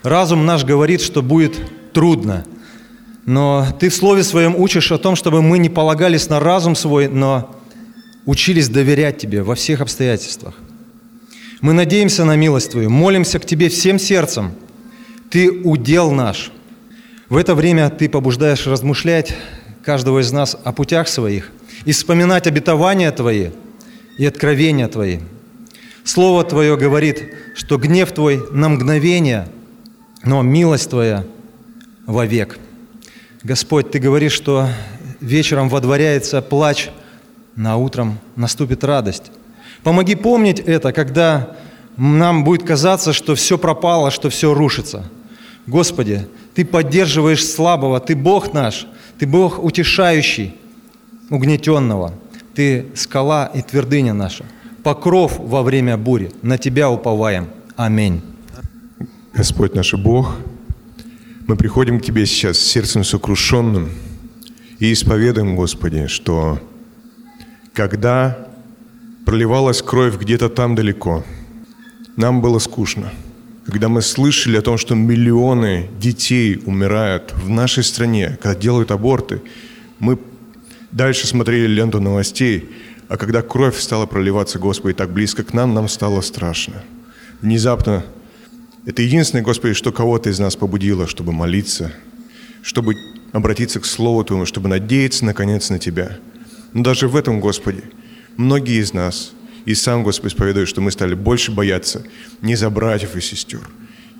[0.03, 1.59] Разум наш говорит, что будет
[1.92, 2.45] трудно,
[3.25, 7.09] но ты в Слове Своем учишь о том, чтобы мы не полагались на разум свой,
[7.09, 7.55] но
[8.25, 10.55] учились доверять Тебе во всех обстоятельствах.
[11.61, 14.53] Мы надеемся на милость Твою, молимся к Тебе всем сердцем.
[15.31, 16.53] Ты удел наш.
[17.29, 19.35] В это время Ты побуждаешь размышлять
[19.85, 21.51] каждого из нас о путях своих
[21.85, 23.51] и вспоминать обетования Твои
[24.19, 25.19] и откровения Твои–
[26.07, 29.49] Слово Твое говорит, что гнев Твой на мгновение,
[30.23, 31.25] но милость Твоя
[32.07, 32.61] вовек.
[33.42, 34.69] Господь, Ты говоришь, что
[35.21, 36.90] вечером водворяется плач,
[37.57, 39.33] на утром наступит радость.
[39.83, 41.57] Помоги помнить это, когда
[41.97, 45.11] нам будет казаться, что все пропало, что все рушится.
[45.66, 48.87] Господи, Ты поддерживаешь слабого, Ты Бог наш,
[49.19, 50.55] Ты Бог утешающий
[51.31, 52.14] угнетенного,
[52.55, 54.45] Ты скала и твердыня наша
[54.87, 56.31] покров во время бури.
[56.42, 57.49] На Тебя уповаем.
[57.75, 58.22] Аминь.
[59.35, 60.37] Господь наш Бог,
[61.49, 63.88] мы приходим к Тебе сейчас сердцем сокрушенным
[64.79, 66.61] и исповедуем, Господи, что
[67.72, 68.46] когда
[69.25, 71.25] проливалась кровь где-то там далеко,
[72.15, 73.10] нам было скучно.
[73.67, 79.42] Когда мы слышали о том, что миллионы детей умирают в нашей стране, когда делают аборты,
[79.98, 80.17] мы
[80.92, 82.71] дальше смотрели ленту новостей,
[83.09, 86.83] а когда кровь стала проливаться, Господи, так близко к нам, нам стало страшно.
[87.40, 88.04] Внезапно
[88.87, 91.92] это единственное, Господи, что кого-то из нас побудило, чтобы молиться,
[92.63, 92.94] чтобы
[93.33, 96.19] обратиться к Слову Твоему, чтобы надеяться, наконец, на Тебя.
[96.73, 97.83] Но даже в этом, Господи,
[98.37, 99.33] многие из нас,
[99.65, 102.04] и сам Господь исповедует, что мы стали больше бояться
[102.42, 103.69] не за братьев и сестер,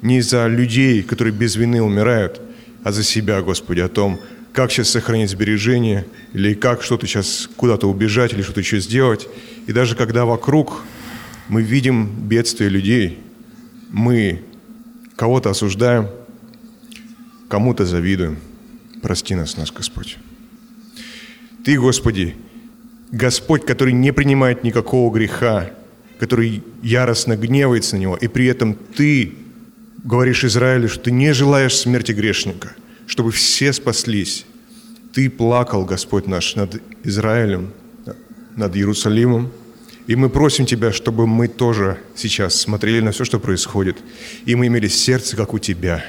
[0.03, 2.41] не за людей, которые без вины умирают,
[2.83, 4.21] а за себя, Господи, о том,
[4.57, 9.29] как сейчас сохранить сбережения, или как что-то сейчас куда-то убежать, или что-то еще сделать.
[9.67, 10.83] И даже когда вокруг
[11.51, 13.19] мы видим бедствие людей,
[13.91, 14.43] мы
[15.15, 16.09] кого-то осуждаем,
[17.51, 18.39] кому-то завидуем.
[19.03, 20.17] Прости нас, нас, Господь.
[21.63, 22.35] Ты, Господи,
[23.13, 25.71] Господь, который не принимает никакого греха,
[26.19, 29.35] который яростно гневается на него, и при этом Ты
[30.03, 32.75] говоришь Израилю, что ты не желаешь смерти грешника,
[33.07, 34.45] чтобы все спаслись.
[35.13, 37.73] Ты плакал, Господь наш, над Израилем,
[38.55, 39.53] над Иерусалимом,
[40.07, 43.97] и мы просим Тебя, чтобы мы тоже сейчас смотрели на все, что происходит,
[44.45, 46.05] и мы имели сердце, как у Тебя,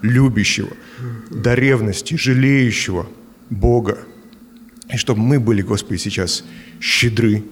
[0.00, 0.70] любящего,
[1.30, 3.08] до ревности, жалеющего
[3.50, 3.98] Бога.
[4.92, 6.44] И чтобы мы были, Господи, сейчас
[6.80, 7.44] щедры,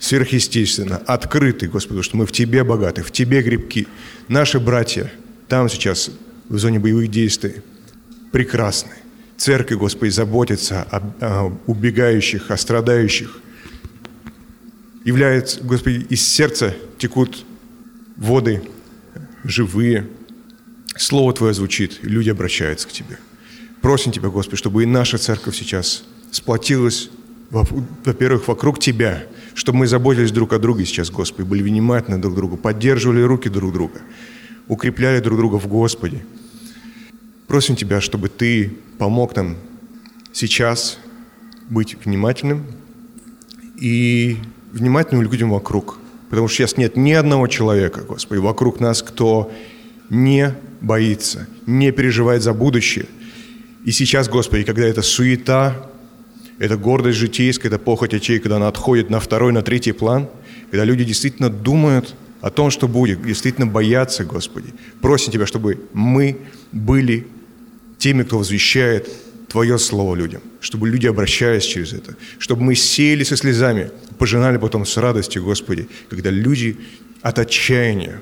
[0.00, 3.86] сверхъестественно, открыты, Господи, потому что мы в Тебе богаты, в Тебе грибки.
[4.28, 5.10] Наши братья
[5.48, 6.10] там сейчас,
[6.48, 7.56] в зоне боевых действий,
[8.32, 8.92] прекрасны.
[9.36, 10.82] Церковь, Господи, заботится
[11.20, 13.40] о убегающих, о страдающих–
[15.08, 17.44] является, Господи, из сердца текут
[18.16, 18.62] воды
[19.42, 20.06] живые.
[20.96, 23.18] Слово Твое звучит, и люди обращаются к Тебе.
[23.80, 27.08] Просим Тебя, Господи, чтобы и наша церковь сейчас сплотилась,
[27.50, 29.24] во-первых, вокруг Тебя,
[29.54, 33.48] чтобы мы заботились друг о друге сейчас, Господи, были внимательны друг к другу, поддерживали руки
[33.48, 34.00] друг друга,
[34.66, 36.22] укрепляли друг друга в Господе.
[37.48, 39.56] Просим Тебя, чтобы Ты помог нам
[40.32, 40.98] сейчас
[41.70, 42.62] быть внимательным
[43.80, 44.36] и
[44.70, 45.98] внимательным людям вокруг.
[46.28, 49.50] Потому что сейчас нет ни одного человека, Господи, вокруг нас, кто
[50.10, 53.06] не боится, не переживает за будущее.
[53.86, 55.74] И сейчас, Господи, когда эта суета,
[56.58, 60.28] эта гордость житейская, эта похоть очей, когда она отходит на второй, на третий план,
[60.70, 64.74] когда люди действительно думают о том, что будет, действительно боятся, Господи.
[65.00, 66.36] Просим Тебя, чтобы мы
[66.72, 67.26] были
[67.98, 69.08] теми, кто возвещает
[69.48, 74.84] Твое Слово людям, чтобы люди обращались через это, чтобы мы сеяли со слезами, пожинали потом
[74.84, 76.76] с радостью, Господи, когда люди
[77.22, 78.20] от отчаяния,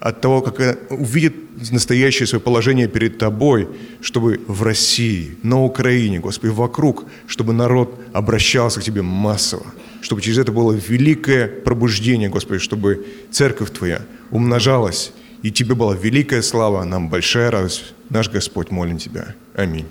[0.00, 1.34] от того, как увидят
[1.70, 3.68] настоящее свое положение перед Тобой,
[4.00, 9.66] чтобы в России, на Украине, Господи, вокруг, чтобы народ обращался к Тебе массово,
[10.00, 16.42] чтобы через это было великое пробуждение, Господи, чтобы Церковь Твоя умножалась, и Тебе была великая
[16.42, 17.94] слава, нам большая радость.
[18.08, 19.34] Наш Господь, молим Тебя.
[19.54, 19.86] Аминь.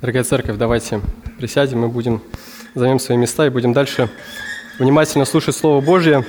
[0.00, 1.00] Дорогая церковь, давайте
[1.38, 2.22] присядем, мы будем,
[2.74, 4.08] займем свои места и будем дальше
[4.78, 6.24] внимательно слушать Слово Божье.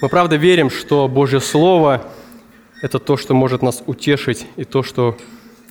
[0.00, 2.06] Мы правда верим, что Божье Слово–
[2.82, 5.16] это то, что может нас утешить и то, что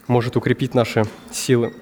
[0.08, 1.74] может укрепить наши силы.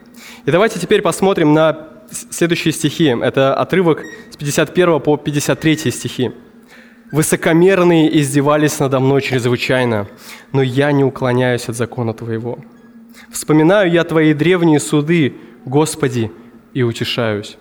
[0.46, 1.90] И давайте теперь посмотрим на
[2.30, 3.16] следующие стихи.
[3.22, 6.32] Это отрывок с 51 по 53 стихи.
[7.12, 10.08] «Высокомерные издевались надо мной чрезвычайно,
[10.52, 12.60] но я не уклоняюсь от закона Твоего».
[13.30, 15.36] Вспоминаю я Твои древние суды,
[15.66, 16.32] Господи,
[16.74, 17.58] и утешаюсь.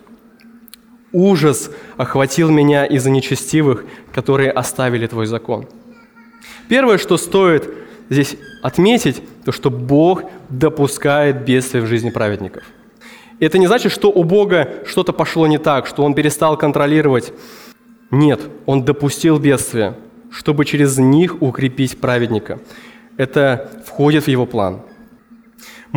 [1.13, 3.85] Ужас охватил меня из-за нечестивых,
[4.15, 5.67] которые оставили Твой закон.
[6.69, 7.69] Первое, что стоит
[8.11, 12.65] здесь отметить, то что Бог допускает бедствия в жизни праведников.
[13.41, 17.33] Это не значит, что у Бога что-то пошло не так, что Он перестал контролировать.
[18.11, 19.95] Нет, Он допустил бедствия,
[20.31, 22.61] чтобы через них укрепить праведника.
[23.17, 24.83] Это входит в Его план–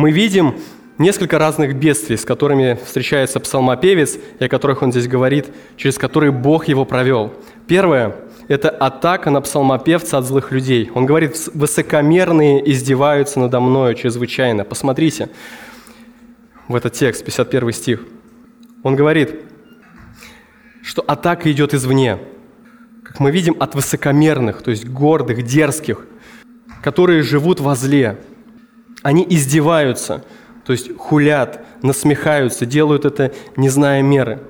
[0.00, 0.54] мы видим
[0.96, 6.32] несколько разных бедствий, с которыми встречается псалмопевец, и о которых он здесь говорит, через которые
[6.32, 7.32] Бог его провел.
[7.66, 8.16] Первое–
[8.48, 10.90] это атака на псалмопевца от злых людей.
[10.94, 14.64] Он говорит, «Высокомерные издеваются надо мною чрезвычайно».
[14.64, 15.28] Посмотрите
[16.66, 18.06] в этот текст, 51 стих.
[18.82, 19.34] Он говорит,
[20.90, 22.18] что атака идет извне.
[23.04, 26.06] Как мы видим, от высокомерных, то есть гордых, дерзких,
[26.82, 28.18] которые живут во зле–
[29.02, 30.24] они издеваются,
[30.64, 34.40] то есть хулят, насмехаются, делают это, не зная меры.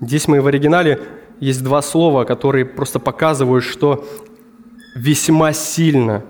[0.00, 1.00] Здесь мы в оригинале
[1.40, 4.06] есть два слова, которые просто показывают, что
[4.94, 6.20] весьма сильно.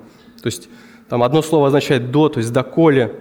[0.42, 0.68] То есть
[1.08, 3.12] там одно слово означает «до», то есть «доколе»,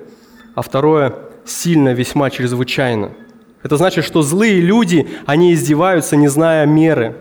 [0.54, 1.16] а второе
[1.46, 3.14] «сильно», «весьма», «чрезвычайно».
[3.62, 7.18] Это значит, что злые люди, они издеваются, не зная меры.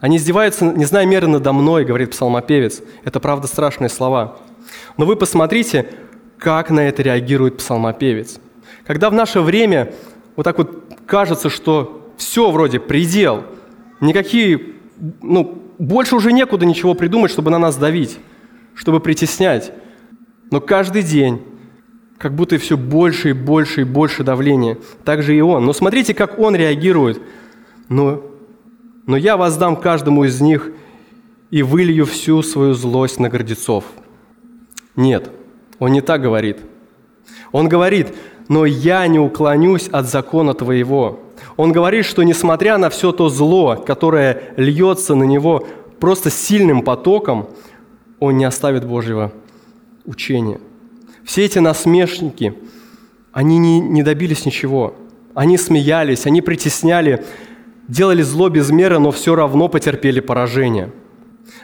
[0.00, 2.82] Они издеваются, не зная меры надо мной, говорит псалмопевец.
[3.04, 4.36] Это правда страшные слова.
[4.98, 5.88] Но вы посмотрите,
[6.38, 8.38] как на это реагирует псалмопевец.
[8.86, 9.94] Когда в наше время
[10.36, 13.44] вот так вот кажется, что все вроде предел,
[14.00, 14.74] никакие,
[15.22, 18.18] ну, больше уже некуда ничего придумать, чтобы на нас давить,
[18.74, 19.72] чтобы притеснять.
[20.50, 21.42] Но каждый день
[22.18, 24.78] как будто все больше и больше и больше давления.
[25.04, 25.64] Так же и он.
[25.64, 27.20] Но смотрите, как он реагирует.
[27.88, 28.22] Но,
[29.06, 30.70] но я воздам каждому из них
[31.50, 33.84] и вылью всю свою злость на гордецов.
[34.96, 35.30] Нет,
[35.78, 36.58] он не так говорит.
[37.52, 38.14] Он говорит,
[38.48, 41.20] но я не уклонюсь от закона твоего.
[41.56, 45.66] Он говорит, что несмотря на все то зло, которое льется на него
[46.00, 47.48] просто сильным потоком,
[48.18, 49.32] он не оставит Божьего
[50.04, 50.60] учения.
[51.24, 52.54] Все эти насмешники,
[53.32, 54.94] они не, не добились ничего.
[55.34, 57.24] Они смеялись, они притесняли,
[57.88, 60.92] делали зло без меры, но все равно потерпели поражение.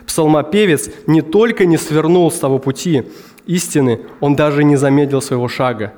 [0.06, 3.04] Псалмопевец не только не свернул с того пути
[3.46, 5.92] истины, он даже не замедлил своего шага.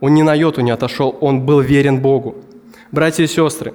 [0.00, 2.36] Он ни на йоту не отошел, он был верен Богу.
[2.90, 3.72] Братья и сестры,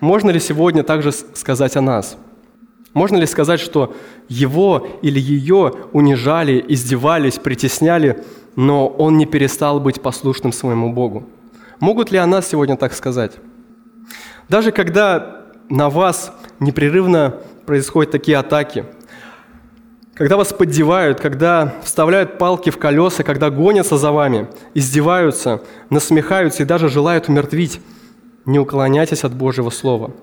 [0.00, 2.16] можно ли сегодня также сказать о нас–
[2.94, 3.94] можно ли сказать, что
[4.28, 8.22] его или ее унижали, издевались, притесняли,
[8.54, 11.26] но он не перестал быть послушным своему Богу?
[11.80, 13.32] Могут ли о нас сегодня так сказать?
[14.48, 18.84] Даже когда на вас непрерывно происходят такие атаки,
[20.14, 26.66] когда вас поддевают, когда вставляют палки в колеса, когда гонятся за вами, издеваются, насмехаются и
[26.66, 27.80] даже желают умертвить,
[28.44, 30.10] не уклоняйтесь от Божьего Слова–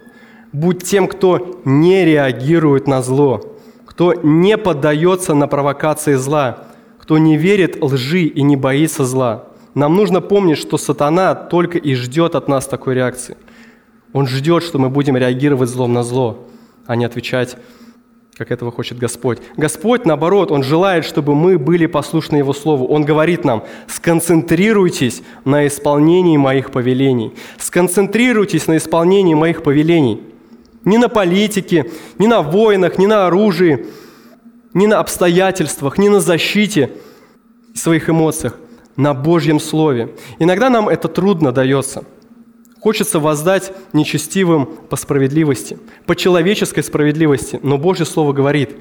[0.52, 6.66] Будь тем, кто не реагирует на зло, кто не поддается на провокации зла,
[7.00, 9.46] кто не верит лжи и не боится зла.
[9.76, 13.38] Нам нужно помнить, что сатана только и ждет от нас такой реакции.
[14.12, 16.48] Он ждет, что мы будем реагировать злом на зло,
[16.88, 17.56] а не отвечать,
[18.36, 19.40] как этого хочет Господь.
[19.56, 22.88] Господь, наоборот, Он желает, чтобы мы были послушны Его Слову.
[22.88, 27.34] Он говорит нам, сконцентрируйтесь на исполнении моих повелений.
[27.60, 30.24] Сконцентрируйтесь на исполнении моих повелений–
[30.86, 33.88] ни на политике, ни на войнах, ни на оружии,
[34.74, 36.92] ни на обстоятельствах, ни на защите
[37.74, 38.58] своих эмоциях,
[38.96, 40.16] на Божьем Слове.
[40.40, 42.04] Иногда нам это трудно дается.
[42.82, 48.78] Хочется воздать нечестивым по справедливости, по человеческой справедливости, но Божье Слово говорит,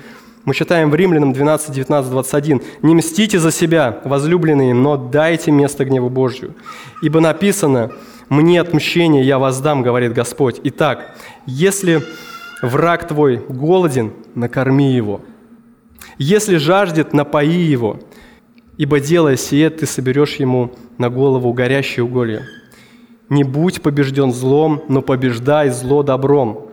[0.49, 2.63] мы читаем в Римлянам 12, 19, 21.
[2.81, 6.55] «Не мстите за себя, возлюбленные, но дайте место гневу Божью.
[7.03, 7.93] Ибо написано,
[8.31, 10.59] «Мне отмщение я воздам, говорит Господь.
[10.65, 12.03] Итак, если
[12.63, 15.21] враг твой голоден, накорми его.
[16.17, 18.01] Если жаждет, напои его,
[18.79, 22.47] ибо делая сие, ты соберешь ему на голову горящие уголья.
[23.29, 26.71] Не будь побежден злом, но побеждай зло добром.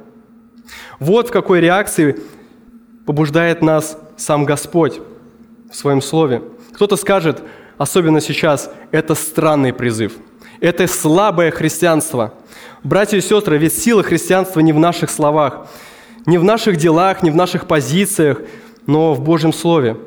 [0.99, 2.15] Вот в какой реакции
[3.05, 4.99] побуждает нас сам Господь
[5.71, 6.41] в своем слове.
[6.73, 7.41] Кто-то скажет,
[7.77, 10.13] особенно сейчас, это странный призыв–
[10.59, 12.33] это слабое христианство.
[12.83, 15.67] Братья и сестры, ведь сила христианства не в наших словах,
[16.25, 18.41] не в наших делах, не в наших позициях,
[18.85, 19.97] но в Божьем Слове.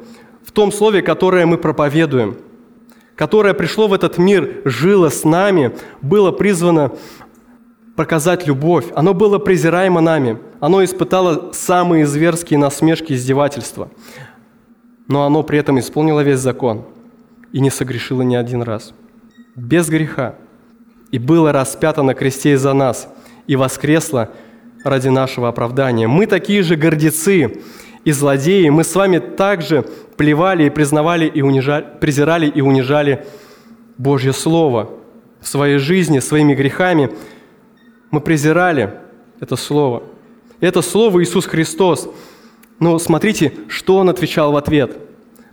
[0.45, 2.37] В том Слове, которое мы проповедуем,
[3.15, 5.73] которое пришло в этот мир, жило с нами,
[6.03, 6.93] было призвано
[7.99, 8.85] показать любовь.
[8.95, 10.39] Оно было презираемо нами.
[10.61, 13.89] Оно испытало самые зверские насмешки и издевательства.
[15.09, 16.85] Но оно при этом исполнило весь закон
[17.51, 18.95] и не согрешило ни один раз–
[19.57, 20.37] без греха,
[21.11, 23.13] и было распято на кресте за нас,
[23.49, 24.29] и воскресло
[24.85, 26.07] ради нашего оправдания.
[26.07, 27.63] Мы такие же гордецы
[28.05, 29.85] и злодеи, мы с вами также
[30.17, 33.27] плевали и признавали и унижали, презирали и унижали
[33.97, 34.89] Божье Слово
[35.41, 37.11] в своей жизни, своими грехами.
[38.11, 38.95] Мы презирали
[39.41, 40.03] это Слово.
[40.61, 42.09] Это Слово Иисус Христос.
[42.79, 44.97] Но смотрите, что Он отвечал в ответ.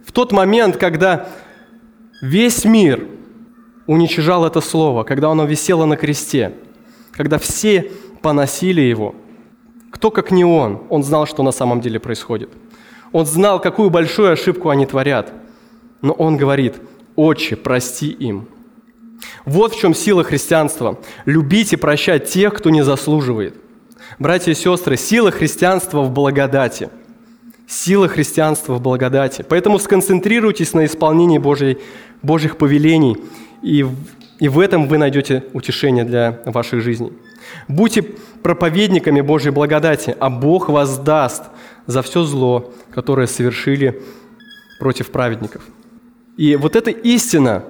[0.05, 1.27] В тот момент, когда
[2.21, 3.07] весь мир–
[3.87, 6.53] уничижал это слово, когда оно висело на кресте,
[7.11, 7.91] когда все
[8.21, 9.15] поносили его.
[9.91, 12.49] Кто, как не он, он знал, что на самом деле происходит.
[13.11, 15.31] Он знал, какую большую ошибку они творят.
[16.01, 16.75] Но он говорит,
[17.15, 18.47] «Отче, прости им».
[19.45, 20.99] Вот в чем сила христианства.
[21.25, 23.55] Любить и прощать тех, кто не заслуживает.
[24.19, 26.89] Братья и сестры, сила христианства в благодати.
[27.67, 29.45] Сила христианства в благодати.
[29.47, 31.79] Поэтому сконцентрируйтесь на исполнении Божьей,
[32.21, 33.17] Божьих повелений–
[33.65, 33.83] и,
[34.39, 37.13] и в этом вы найдете утешение для ваших жизней.
[37.67, 38.03] Будьте
[38.43, 41.45] проповедниками Божьей благодати, а Бог вас даст
[41.87, 44.03] за все зло, которое совершили
[44.79, 45.63] против праведников.
[46.37, 47.63] И вот эта истина,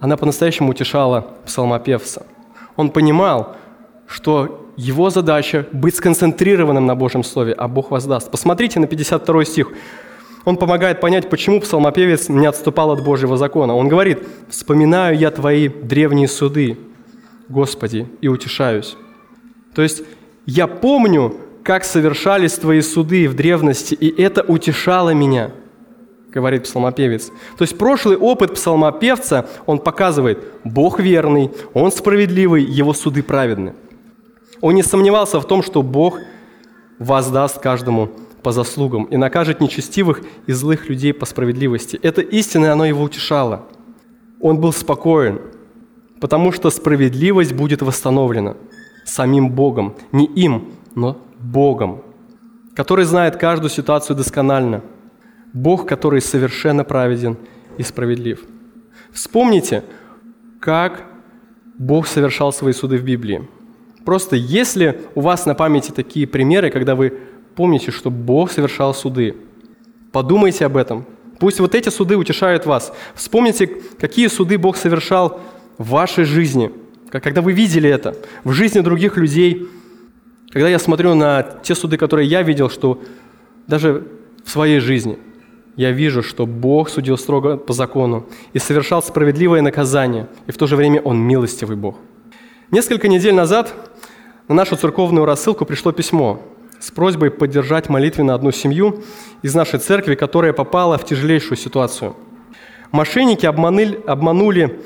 [0.00, 2.26] она по-настоящему утешала псалмопевца.
[2.76, 3.56] Он понимал,
[4.06, 8.30] что его задача быть сконцентрированным на Божьем Слове, а Бог воздаст.
[8.30, 9.72] Посмотрите на 52 стих.
[10.46, 13.76] Он помогает понять, почему псалмопевец не отступал от Божьего закона.
[13.76, 16.78] Он говорит, «Вспоминаю я Твои древние суды,
[17.50, 18.96] Господи, и утешаюсь».
[19.74, 20.02] То есть
[20.46, 25.50] я помню, как совершались Твои суды в древности, и это утешало меня.
[26.32, 27.28] Говорит псалмопевец.
[27.56, 33.74] То есть прошлый опыт псалмопевца, он показывает, Бог верный, Он справедливый, Его суды праведны.
[34.60, 36.18] Он не сомневался в том, что Бог
[36.98, 38.10] воздаст каждому
[38.42, 41.98] по заслугам и накажет нечестивых и злых людей по справедливости.
[42.02, 43.66] Это истина, и оно его утешало.
[44.40, 45.40] Он был спокоен,
[46.20, 48.56] потому что справедливость будет восстановлена
[49.04, 52.02] самим Богом, не им, но Богом,
[52.74, 54.82] который знает каждую ситуацию досконально.
[55.52, 57.36] Бог, который совершенно праведен
[57.78, 58.40] и справедлив.
[59.12, 59.84] Вспомните,
[60.60, 61.04] как
[61.78, 63.48] Бог совершал свои суды в Библии.
[64.04, 67.18] Просто если у вас на памяти такие примеры, когда вы
[67.54, 69.36] помните, что Бог совершал суды,
[70.12, 71.06] подумайте об этом.
[71.38, 72.92] Пусть вот эти суды утешают вас.
[73.14, 73.66] Вспомните,
[73.98, 75.40] какие суды Бог совершал
[75.78, 76.70] в вашей жизни,
[77.10, 79.66] когда вы видели это, в жизни других людей–
[80.50, 83.00] когда я смотрю на те суды, которые я видел, что
[83.66, 84.08] даже
[84.44, 85.18] в своей жизни
[85.80, 90.66] я вижу, что Бог судил строго по закону и совершал справедливое наказание, и в то
[90.66, 91.96] же время Он милостивый Бог.
[92.70, 93.72] Несколько недель назад
[94.46, 96.42] на нашу церковную рассылку пришло письмо
[96.80, 99.02] с просьбой поддержать молитвенно одну семью
[99.40, 102.14] из нашей церкви, которая попала в тяжелейшую ситуацию.
[102.92, 104.80] Мошенники обманули, обманули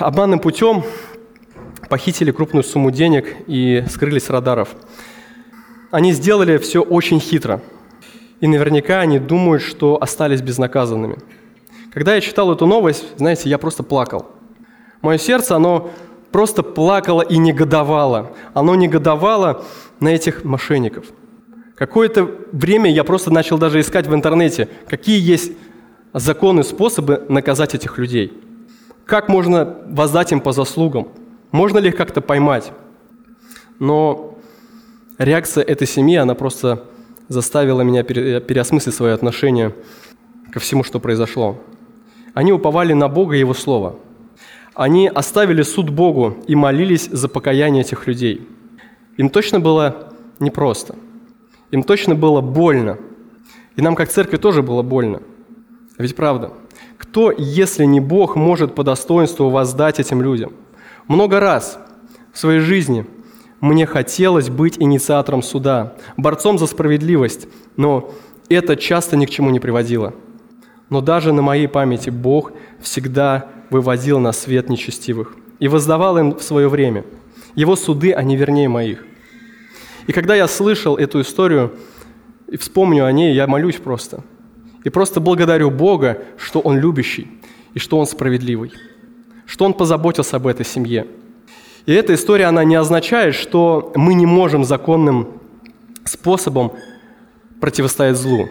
[0.00, 0.82] обманным путем
[1.88, 4.70] похитили крупную сумму денег и скрылись с радаров.
[5.92, 7.62] Они сделали все очень хитро.
[8.40, 11.18] И наверняка они думают, что остались безнаказанными.
[11.92, 14.26] Когда я читал эту новость, знаете, я просто плакал.
[15.00, 15.90] Мое сердце, оно
[16.32, 18.32] просто плакало и негодовало.
[18.52, 19.64] Оно негодовало
[20.00, 21.06] на этих мошенников.
[21.74, 25.52] Какое-то время я просто начал даже искать в интернете, какие есть
[26.12, 28.32] законы, способы наказать этих людей.
[29.04, 31.08] Как можно воздать им по заслугам–
[31.56, 32.72] можно ли их как-то поймать?
[33.78, 34.38] Но
[35.18, 36.84] реакция этой семьи, она просто
[37.28, 39.74] заставила меня переосмыслить свое отношение
[40.52, 41.58] ко всему, что произошло.
[42.34, 43.96] Они уповали на Бога и Его Слово.
[44.74, 48.46] Они оставили суд Богу и молились за покаяние этих людей.
[49.16, 50.94] Им точно было непросто.
[51.70, 52.98] Им точно было больно.
[53.76, 55.22] И нам, как церкви, тоже было больно.
[55.98, 56.52] Ведь правда,
[56.98, 60.52] кто, если не Бог, может по достоинству воздать этим людям–
[61.08, 61.78] много раз
[62.32, 63.06] в своей жизни
[63.60, 68.12] мне хотелось быть инициатором суда, борцом за справедливость, но
[68.48, 70.14] это часто ни к чему не приводило.
[70.90, 76.42] Но даже на моей памяти Бог всегда выводил на свет нечестивых и воздавал им в
[76.42, 77.04] свое время.
[77.54, 79.04] Его суды, они вернее моих.
[80.06, 81.72] И когда я слышал эту историю
[82.46, 84.22] и вспомню о ней, я молюсь просто.
[84.84, 87.28] И просто благодарю Бога, что Он любящий
[87.74, 88.72] и что Он справедливый
[89.46, 91.06] что он позаботился об этой семье.
[91.86, 95.40] И эта история, она не означает, что мы не можем законным
[96.04, 96.72] способом
[97.60, 98.48] противостоять злу.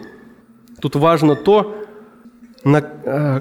[0.80, 1.84] Тут важно то,
[2.64, 3.40] на э,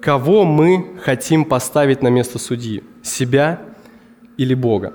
[0.00, 3.60] кого мы хотим поставить на место судьи– себя
[4.36, 4.94] или Бога.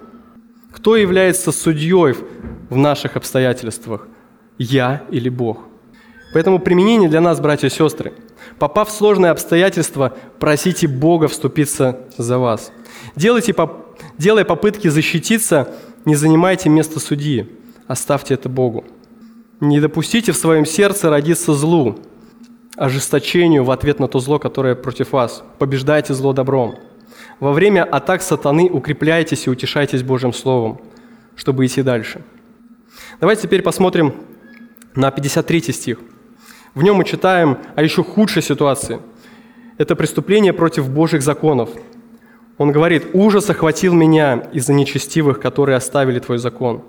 [0.71, 2.15] Кто является судьей
[2.69, 4.07] в наших обстоятельствах–
[4.57, 5.59] я или Бог?
[6.34, 8.13] Поэтому применение для нас, братья и сестры–
[8.59, 12.71] Попав в сложные обстоятельства, просите Бога вступиться за вас.
[13.15, 13.53] Делайте,
[14.18, 15.74] делая попытки защититься,
[16.05, 17.47] не занимайте место судьи,
[17.88, 18.86] оставьте это Богу.
[19.59, 21.97] Не допустите в своем сердце родиться злу,
[22.76, 25.43] ожесточению в ответ на то зло, которое против вас.
[25.59, 26.76] Побеждайте зло добром.
[27.39, 30.82] Во время атак сатаны укрепляйтесь и утешайтесь Божьим Словом,
[31.36, 32.24] чтобы идти дальше.
[33.20, 34.14] Давайте теперь посмотрим
[34.95, 35.99] на 53 стих–
[36.76, 38.99] в нем мы читаем о еще худшей ситуации.
[39.78, 41.70] Это преступление против Божьих законов.
[42.58, 46.84] Он говорит, «Ужас охватил меня из-за нечестивых, которые оставили Твой закон».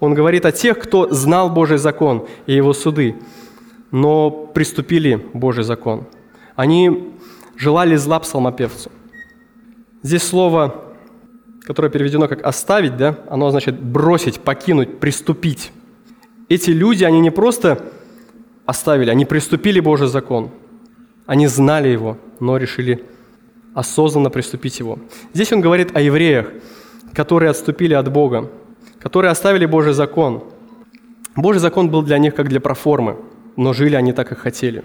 [0.00, 3.16] Он говорит о тех, кто знал Божий закон и его суды,
[3.90, 6.06] но приступили Божий закон.
[6.56, 7.12] Они
[7.56, 8.90] желали зла псалмопевцу.
[10.02, 10.74] Здесь слово,
[11.62, 15.70] которое переведено как «оставить», да, оно означает бросить, покинуть, приступить.
[16.48, 17.92] Эти люди, они не просто
[18.64, 20.50] оставили, они приступили Божий закон.
[21.26, 23.04] Они знали его, но решили
[23.74, 24.98] осознанно приступить его.
[25.32, 26.50] Здесь он говорит о евреях,
[27.14, 28.50] которые отступили от Бога,
[29.00, 30.44] которые оставили Божий закон.
[31.36, 33.16] Божий закон был для них как для проформы,
[33.56, 34.84] но жили они так, как хотели.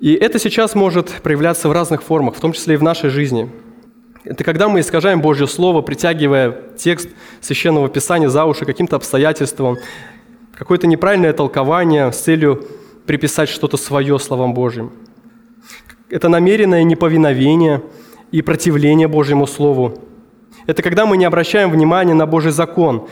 [0.00, 3.50] И это сейчас может проявляться в разных формах, в том числе и в нашей жизни.
[4.24, 7.08] Это когда мы искажаем Божье Слово, притягивая текст
[7.40, 9.76] Священного Писания за уши каким-то обстоятельством,
[10.54, 12.66] какое-то неправильное толкование с целью
[13.06, 14.92] приписать что-то свое словам Божьим.
[16.10, 17.82] Это намеренное неповиновение
[18.32, 19.98] и противление Божьему Слову.
[20.66, 23.08] Это когда мы не обращаем внимания на Божий закон,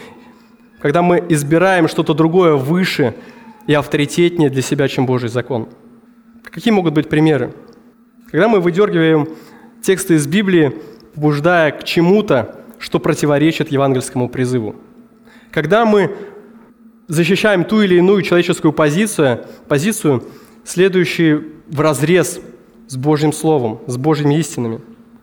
[0.80, 3.14] когда мы избираем что-то другое выше
[3.66, 5.68] и авторитетнее для себя, чем Божий закон.
[6.44, 7.52] Какие могут быть примеры?
[8.30, 9.28] Когда мы выдергиваем
[9.82, 10.72] тексты из Библии,
[11.14, 14.76] побуждая к чему-то, что противоречит евангельскому призыву.
[15.50, 16.14] Когда мы
[17.08, 20.22] защищаем ту или иную человеческую позицию, позицию
[20.64, 22.40] следующую в разрез
[22.86, 24.80] с Божьим Словом, с Божьими истинами.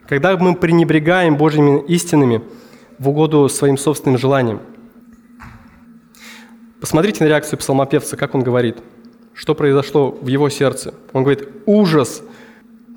[0.07, 2.41] Когда мы пренебрегаем Божьими истинами
[2.99, 4.61] в угоду своим собственным желаниям.
[6.79, 8.77] Посмотрите на реакцию псалмопевца, как он говорит,
[9.33, 10.93] что произошло в его сердце.
[11.13, 12.21] Он говорит, ужас–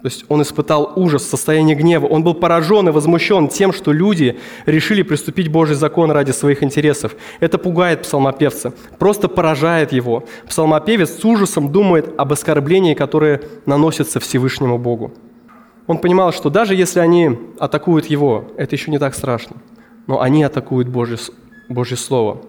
[0.03, 2.07] то есть он испытал ужас, состояние гнева.
[2.07, 7.17] Он был поражен и возмущен тем, что люди решили приступить Божий закон ради своих интересов.
[7.41, 10.25] Это пугает псалмопевца, просто поражает его.
[10.47, 15.13] Псалмопевец с ужасом думает об оскорблении, которое наносится Всевышнему Богу.
[15.89, 19.57] Он понимал, что даже если они атакуют его, это еще не так страшно.
[20.07, 21.19] Но они атакуют Божье,
[21.69, 22.43] Божье Слово.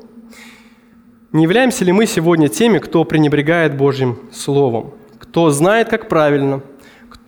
[1.32, 4.94] Не являемся ли мы сегодня теми, кто пренебрегает Божьим Словом?
[5.18, 6.62] Кто знает, как правильно–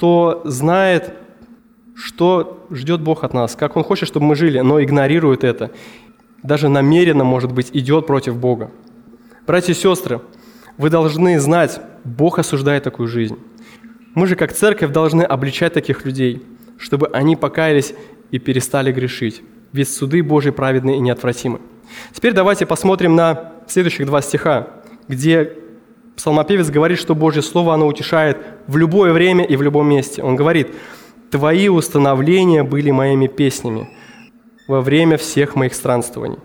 [0.01, 1.13] кто знает,
[1.95, 5.71] что ждет Бог от нас, как Он хочет, чтобы мы жили, но игнорирует это,
[6.41, 8.71] даже намеренно, может быть, идет против Бога.
[9.45, 10.21] Братья и сестры,
[10.77, 13.37] вы должны знать, Бог осуждает такую жизнь.
[14.13, 16.43] Мы же, как церковь, должны обличать таких людей,
[16.77, 17.93] чтобы они покаялись
[18.31, 19.41] и перестали грешить.
[19.71, 21.61] Ведь суды Божьи праведны и неотвратимы.
[22.13, 24.67] Теперь давайте посмотрим на следующих два стиха,
[25.07, 25.53] где
[26.17, 28.37] Псалмопевец говорит, что Божье Слово, оно утешает
[28.67, 30.21] в любое время и в любом месте.
[30.21, 30.67] Он говорит,
[31.29, 33.89] «Твои установления были моими песнями
[34.67, 36.37] во время всех моих странствований.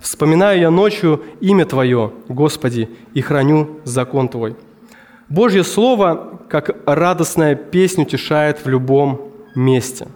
[0.00, 4.56] Вспоминаю я ночью имя Твое, Господи, и храню закон Твой».
[5.28, 10.08] Божье Слово, как радостная песнь, утешает в любом месте.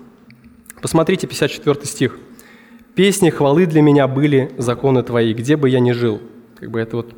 [0.81, 2.19] Посмотрите 54 стих.
[2.95, 6.21] «Песни хвалы для меня были законы Твои, где бы я ни жил».
[6.59, 7.15] Как бы это вот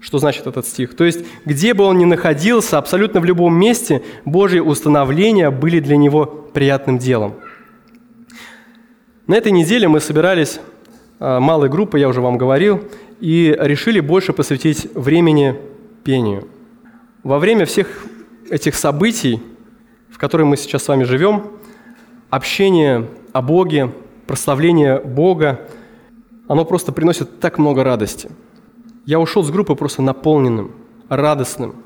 [0.00, 0.96] что значит этот стих?
[0.96, 5.96] То есть, где бы он ни находился, абсолютно в любом месте, Божьи установления были для
[5.96, 7.34] него приятным делом.
[9.26, 10.60] На этой неделе мы собирались
[11.18, 12.84] а, малой группой, я уже вам говорил,
[13.20, 15.56] и решили больше посвятить времени
[16.04, 16.48] пению.
[17.26, 18.06] Во время всех
[18.50, 19.42] этих событий,
[20.08, 21.50] в которые мы сейчас с вами живем,
[22.30, 23.92] общение о Боге,
[24.26, 25.60] прославление Бога,
[26.48, 28.30] оно просто приносит так много радости–
[29.06, 30.72] я ушел с группы просто наполненным,
[31.08, 31.76] радостным,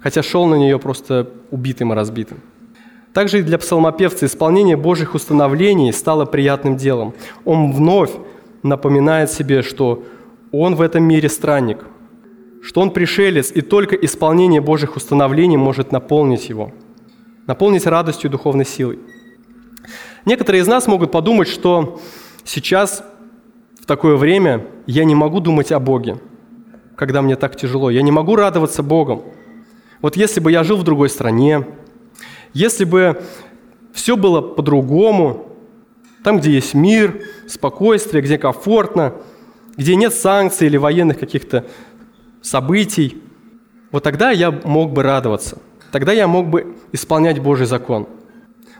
[0.00, 2.40] хотя шел на нее просто убитым и разбитым.
[3.14, 7.14] Также и для псалмопевца исполнение Божьих установлений стало приятным делом.
[7.44, 8.10] Он вновь
[8.64, 10.02] напоминает себе, что
[10.50, 11.84] он в этом мире странник,
[12.62, 16.72] что он пришелец, и только исполнение Божьих установлений может наполнить его,
[17.46, 18.98] наполнить радостью духовной силой.
[20.24, 22.00] Некоторые из нас могут подумать, что
[22.44, 23.04] сейчас,
[23.80, 26.20] в такое время, я не могу думать о Боге–
[26.98, 27.90] когда мне так тяжело.
[27.90, 29.22] Я не могу радоваться Богом.
[30.02, 31.64] Вот если бы я жил в другой стране,
[32.52, 33.22] если бы
[33.92, 35.48] все было по-другому,
[36.24, 39.14] там, где есть мир, спокойствие, где комфортно,
[39.76, 41.66] где нет санкций или военных каких-то
[42.42, 43.22] событий,
[43.90, 45.58] вот тогда я мог бы радоваться.
[45.92, 48.06] Тогда я мог бы исполнять Божий закон.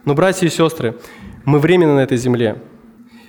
[0.05, 0.99] Но, братья и сестры,
[1.45, 2.63] мы временно на этой земле.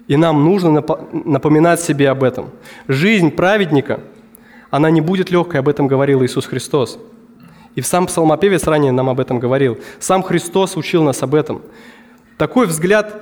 [0.08, 0.84] И нам нужно
[1.26, 2.50] напоминать себе об этом.
[2.88, 4.02] Жизнь праведника–
[4.70, 7.00] она не будет легкой, об этом говорил Иисус Христос.
[7.76, 9.80] И сам псалмопевец ранее нам об этом говорил.
[10.00, 11.62] Сам Христос учил нас об этом.
[12.38, 13.22] Такой взгляд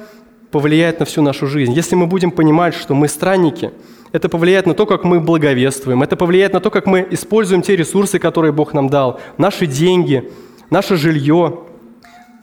[0.51, 1.73] повлияет на всю нашу жизнь.
[1.73, 3.71] Если мы будем понимать, что мы странники,
[4.11, 7.75] это повлияет на то, как мы благовествуем, это повлияет на то, как мы используем те
[7.75, 10.31] ресурсы, которые Бог нам дал, наши деньги,
[10.69, 11.59] наше жилье,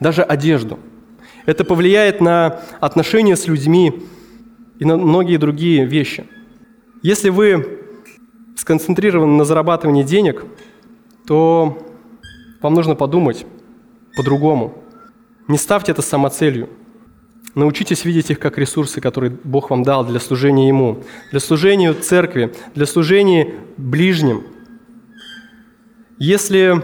[0.01, 0.79] даже одежду.
[1.47, 4.03] Это повлияет на отношения с людьми
[4.79, 6.27] и на многие другие вещи.
[7.03, 7.81] Если вы
[8.57, 10.45] сконцентрированы на зарабатывании денег,
[11.27, 11.79] то
[12.63, 13.47] вам нужно подумать
[14.17, 14.75] по-другому.
[15.49, 16.69] Не ставьте это самоцелью.
[17.55, 22.53] Научитесь видеть их как ресурсы, которые Бог вам дал для служения Ему, для служения церкви,
[22.75, 24.43] для служения ближним.
[26.19, 26.83] Если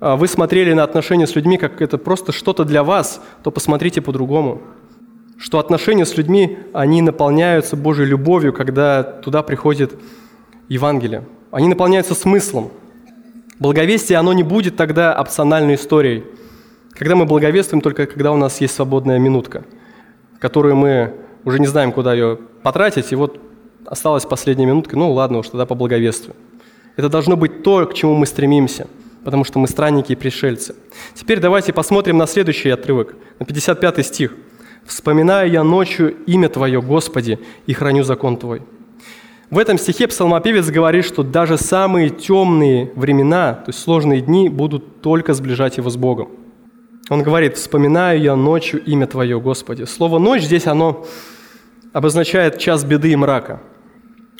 [0.00, 4.00] а, вы смотрели на отношения с людьми, как это просто что-то для вас, то посмотрите
[4.00, 4.62] по-другому.
[5.38, 9.92] Что отношения с людьми, они наполняются Божьей любовью, когда туда приходит
[10.68, 11.24] Евангелия.
[11.50, 12.70] Они наполняются смыслом.
[13.58, 16.24] Благовестие, оно не будет тогда опциональной историей.
[16.92, 19.64] Когда мы благовествуем, только когда у нас есть свободная минутка,
[20.40, 21.14] которую мы
[21.44, 23.40] уже не знаем, куда ее потратить, и вот
[23.86, 26.36] осталась последняя минутка, ну ладно уж, тогда поблаговествуем.
[26.96, 28.88] Это должно быть то, к чему мы стремимся,
[29.24, 30.74] потому что мы странники и пришельцы.
[31.14, 34.34] Теперь давайте посмотрим на следующий отрывок, на 55 стих.
[34.84, 38.62] «Вспоминаю я ночью имя Твое, Господи, и храню закон Твой».
[39.50, 45.00] В этом стихе псалмопевец говорит, что даже самые темные времена, то есть сложные дни, будут
[45.00, 46.30] только сближать его с Богом.
[47.10, 49.82] Он говорит, «Вспоминаю я ночью имя Твое, Господи».
[49.82, 51.04] Слово «ночь» здесь оно
[51.92, 53.60] обозначает час беды и мрака.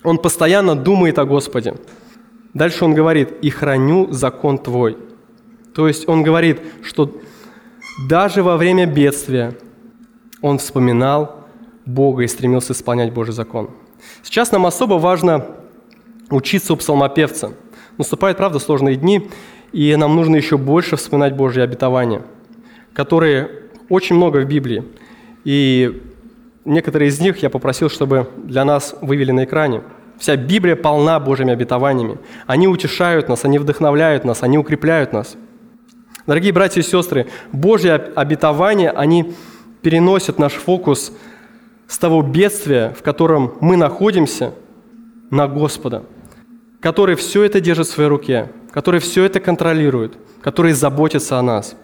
[0.04, 1.74] Он постоянно думает о Господе.
[2.54, 4.96] Дальше он говорит, «И храню закон Твой».
[5.74, 7.20] То есть он говорит, что
[8.08, 9.58] даже во время бедствия
[10.40, 11.46] он вспоминал
[11.84, 13.70] Бога и стремился исполнять Божий закон.
[14.22, 15.44] Сейчас нам особо важно
[16.30, 17.50] учиться у псалмопевца.
[17.98, 19.28] Наступают, правда, сложные дни,
[19.72, 22.22] и нам нужно еще больше вспоминать Божьи обетования,
[23.00, 23.48] которые
[23.88, 24.84] очень много в Библии.
[25.44, 26.02] И
[26.64, 29.82] некоторые из них я попросил, чтобы для нас вывели на экране.
[30.18, 32.18] Вся Библия полна Божьими обетованиями.
[32.46, 35.36] Они утешают нас, они вдохновляют нас, они укрепляют нас.
[36.26, 39.32] Дорогие братья и сестры, Божьи обетования, они
[39.82, 41.12] переносят наш фокус–
[41.90, 44.52] с того бедствия, в котором мы находимся,
[45.30, 46.04] на Господа,
[46.80, 51.74] который все это держит в своей руке, который все это контролирует, который заботится о нас.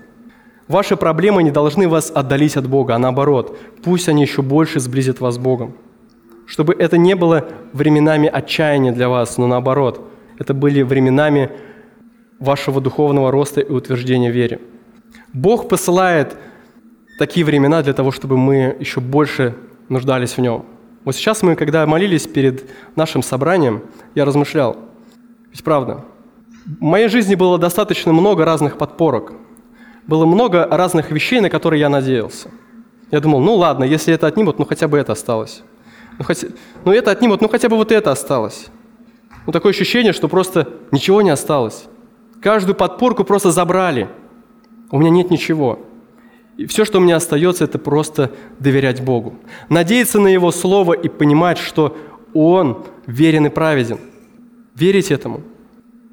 [0.68, 5.20] Ваши проблемы не должны вас отдалить от Бога, а наоборот, пусть они еще больше сблизят
[5.20, 5.76] вас с Богом.
[6.46, 10.00] Чтобы это не было временами отчаяния для вас, но наоборот,
[10.38, 11.50] это были временами
[12.38, 14.60] вашего духовного роста и утверждения вере.
[15.32, 16.36] Бог посылает
[17.18, 19.54] такие времена для того, чтобы мы еще больше
[19.88, 20.64] нуждались в нем.
[21.04, 23.82] Вот сейчас мы, когда молились перед нашим собранием,
[24.16, 24.76] я размышлял.
[25.52, 26.04] Ведь правда,
[26.66, 29.32] в моей жизни было достаточно много разных подпорок.
[30.06, 32.50] Было много разных вещей, на которые я надеялся.
[33.10, 35.62] Я думал, ну ладно, если это отнимут, ну хотя бы это осталось.
[36.18, 36.48] Ну, хотя,
[36.84, 38.66] ну это отнимут, ну хотя бы вот это осталось.
[39.46, 41.84] Ну такое ощущение, что просто ничего не осталось.
[42.40, 44.08] Каждую подпорку просто забрали.
[44.90, 45.80] У меня нет ничего.
[46.56, 49.34] И все, что меня остается, это просто доверять Богу.
[49.68, 51.96] Надеяться на Его Слово и понимать, что
[52.32, 53.98] Он верен и праведен.
[54.74, 55.42] Верить этому.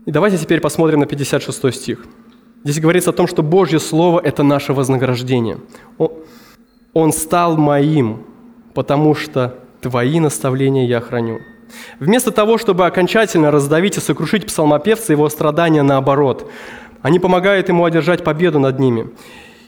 [0.05, 2.05] И давайте теперь посмотрим на 56 стих.
[2.63, 5.57] Здесь говорится о том, что Божье Слово– это наше вознаграждение.
[6.93, 8.25] Он стал моим,
[8.73, 11.41] потому что Твои наставления я храню.
[11.99, 16.49] Вместо того, чтобы окончательно раздавить и сокрушить псалмопевца, его страдания наоборот,
[17.01, 19.09] они помогают ему одержать победу над ними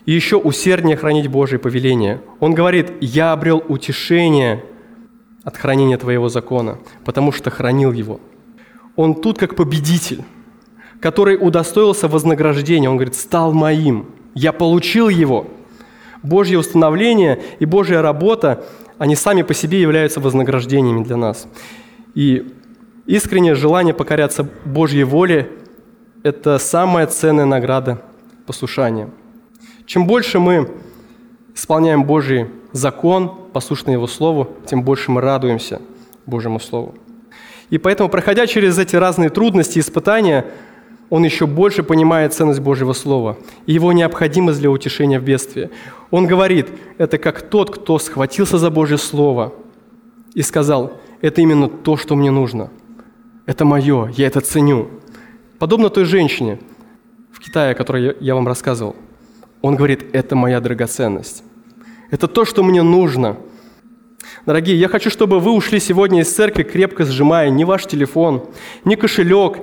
[0.06, 2.22] и еще усерднее хранить Божьи повеления.
[2.40, 4.64] Он говорит, я обрел утешение
[5.44, 8.22] от хранения Твоего закона, потому что хранил его.
[8.96, 10.24] Он тут как победитель,
[11.06, 12.90] который удостоился вознаграждения.
[12.90, 15.46] Он говорит, стал моим, я получил его.
[16.24, 18.64] Божье установление и Божья работа,
[18.98, 21.48] они сами по себе являются вознаграждениями для нас.
[22.16, 22.52] И
[23.06, 25.52] искреннее желание покоряться Божьей воле–
[26.24, 28.02] это самая ценная награда
[28.48, 29.10] послушания–
[29.86, 30.68] чем больше мы
[31.54, 35.80] исполняем Божий закон, послушны Его Слову, тем больше мы радуемся
[36.26, 36.96] Божьему Слову.
[37.70, 40.46] И поэтому, проходя через эти разные трудности и испытания,
[41.10, 45.70] он еще больше понимает ценность Божьего Слова и его необходимость для утешения в бедствии.
[46.12, 49.54] Он говорит, это как тот, кто схватился за Божье Слово
[50.34, 52.72] и сказал, это именно то, что мне нужно.
[53.46, 54.90] Это мое, я это ценю.
[55.60, 56.60] Подобно той женщине
[57.32, 58.96] в Китае, о которой я вам рассказывал.
[59.62, 61.44] Он говорит, это моя драгоценность.
[62.12, 63.38] Это то, что мне нужно.
[64.46, 68.46] Дорогие, я хочу, чтобы вы ушли сегодня из церкви, крепко сжимая не ваш телефон,
[68.84, 69.60] не кошелек,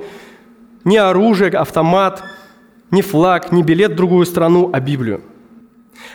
[0.85, 2.23] не оружие, автомат,
[2.91, 5.23] не флаг, не билет в другую страну, а Библию.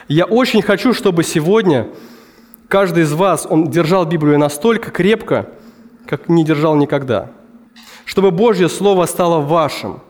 [0.07, 1.87] Я очень хочу, чтобы сегодня
[2.67, 5.49] каждый из вас, он держал Библию настолько крепко,
[6.05, 7.31] как не держал никогда.
[8.05, 10.01] Чтобы Божье Слово стало вашим–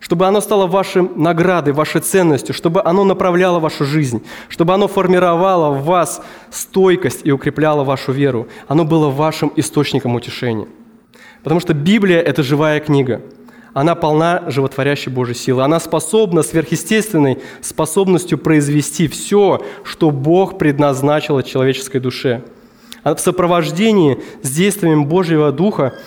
[0.00, 5.70] чтобы оно стало вашей наградой, вашей ценностью, чтобы оно направляло вашу жизнь, чтобы оно формировало
[5.74, 8.48] в вас стойкость и укрепляло вашу веру.
[8.66, 10.66] Оно было вашим источником утешения.
[11.42, 13.20] Потому что Библия– это живая книга.
[13.72, 15.62] Она полна животворящей Божьей силы.
[15.62, 22.42] Она способна сверхъестественной способностью произвести все, что Бог предназначил человеческой душе.
[23.02, 25.94] А в сопровождении с действием Божьего Духа–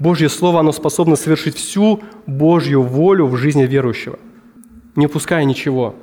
[0.00, 4.18] Божье Слово, оно способно совершить всю Божью волю в жизни верующего,
[4.96, 5.94] не упуская ничего.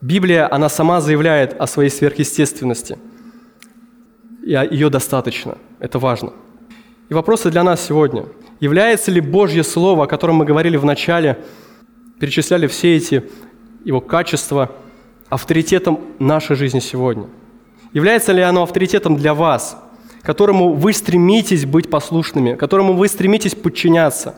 [0.00, 2.98] Библия, она сама заявляет о своей сверхъестественности.
[4.42, 5.58] И ее достаточно.
[5.80, 6.32] Это важно.
[7.10, 8.24] И вопросы для нас сегодня.
[8.60, 11.38] Является ли Божье Слово, о котором мы говорили в начале,
[12.18, 13.24] перечисляли все эти
[13.84, 14.72] его качества,
[15.28, 17.28] авторитетом нашей жизни сегодня?
[17.92, 19.82] Является ли оно авторитетом для вас–
[20.26, 24.34] которому вы стремитесь быть послушными, которому вы стремитесь подчиняться.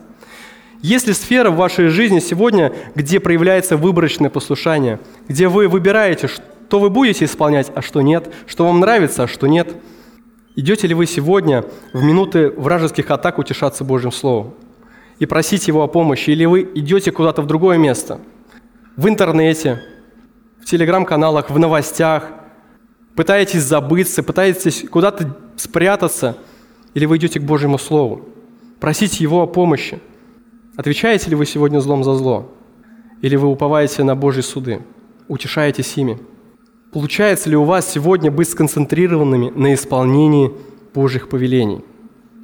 [0.82, 6.78] Есть ли сфера в вашей жизни сегодня, где проявляется выборочное послушание, где вы выбираете, что
[6.78, 9.68] вы будете исполнять, а что нет, что вам нравится, а что нет?
[10.58, 14.54] Идете ли вы сегодня в минуты вражеских атак утешаться Божьим Словом
[15.20, 16.30] и просить Его о помощи?
[16.30, 18.20] Или вы идете куда-то в другое место?
[18.96, 19.80] В интернете,
[20.60, 22.32] в телеграм-каналах, в новостях,
[23.14, 26.36] пытаетесь забыться, пытаетесь куда-то спрятаться,
[26.92, 28.28] или вы идете к Божьему Слову,
[28.80, 30.00] просите Его о помощи.
[30.76, 32.50] Отвечаете ли вы сегодня злом за зло?
[33.22, 34.82] Или вы уповаете на Божьи суды,
[35.28, 36.18] утешаетесь ими?
[36.98, 40.50] Получается ли у вас сегодня быть сконцентрированными на исполнении
[40.92, 41.84] Божьих повелений?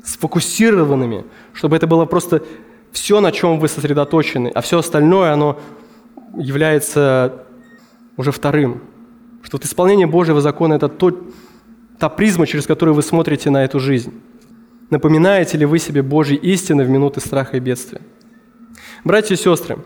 [0.05, 1.24] Сфокусированными,
[1.55, 2.40] чтобы это было просто
[2.92, 5.59] все, на чем вы сосредоточены, а все остальное, оно
[6.36, 7.46] является
[8.16, 8.80] уже вторым.
[9.42, 11.11] Что вот исполнение Божьего закона– это то,
[11.98, 14.12] та призма, через которую вы смотрите на эту жизнь.
[14.88, 18.02] Напоминаете ли вы себе Божьи истины в минуты страха и бедствия?
[19.05, 19.76] Братья и сестры,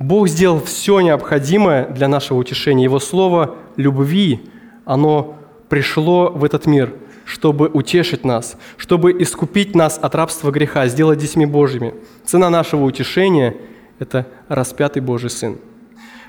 [0.00, 2.82] Бог сделал все необходимое для нашего утешения.
[2.82, 4.50] Его слово любви,
[4.84, 6.92] оно пришло в этот мир,
[7.24, 11.94] чтобы утешить нас, чтобы искупить нас от рабства греха, сделать детьми Божьими.
[12.24, 13.54] Цена нашего утешения–
[14.00, 15.58] это распятый Божий Сын.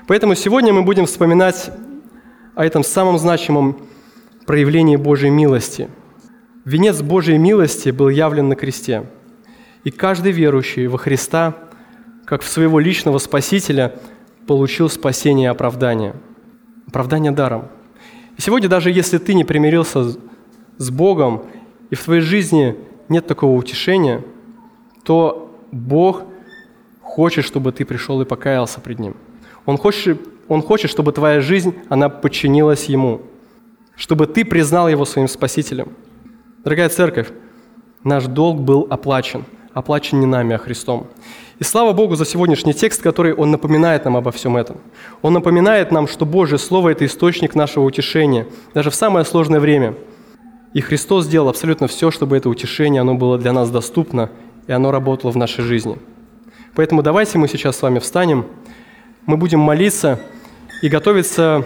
[0.06, 1.72] Поэтому сегодня мы будем вспоминать
[2.54, 3.76] о этом самом значимом
[4.46, 5.88] проявлении Божьей милости.
[6.64, 9.10] Венец Божьей милости был явлен на кресте.
[9.82, 11.56] И каждый верующий во Христа–
[12.26, 13.94] как в своего личного Спасителя
[14.46, 16.14] получил спасение и оправдание.
[16.88, 17.68] Оправдание даром.
[18.36, 20.16] И сегодня даже если ты не примирился
[20.76, 21.44] с Богом,
[21.88, 22.76] и в твоей жизни
[23.08, 24.22] нет такого утешения,
[25.04, 26.24] то Бог
[27.00, 29.16] хочет, чтобы ты пришел и покаялся пред Ним.
[29.64, 33.22] Он хочет, он хочет, чтобы твоя жизнь, она подчинилась Ему,
[33.94, 35.92] чтобы ты признал Его своим Спасителем.
[36.64, 37.28] Дорогая церковь,
[38.02, 39.44] наш долг был оплачен.
[39.72, 41.06] Оплачен не нами, а Христом.
[41.58, 44.76] И слава Богу за сегодняшний текст, который он напоминает нам обо всем этом.
[45.22, 49.94] Он напоминает нам, что Божье Слово– это источник нашего утешения, даже в самое сложное время.
[50.74, 54.30] И Христос сделал абсолютно все, чтобы это утешение оно было для нас доступно,
[54.66, 55.96] и оно работало в нашей жизни.
[56.74, 58.44] Поэтому давайте мы сейчас с вами встанем,
[59.24, 60.20] мы будем молиться
[60.82, 61.64] и готовиться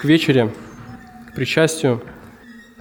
[0.00, 0.50] к вечере,
[1.30, 2.02] к причастию,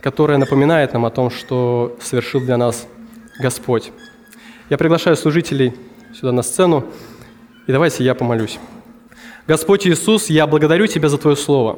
[0.01, 2.87] которое напоминает нам о том, что совершил для нас
[3.37, 3.91] Господь.
[4.67, 5.75] Я приглашаю служителей
[6.11, 6.85] сюда на сцену,
[7.67, 8.57] и давайте я помолюсь.
[9.45, 11.77] Господь Иисус, я благодарю Тебя за Твое Слово,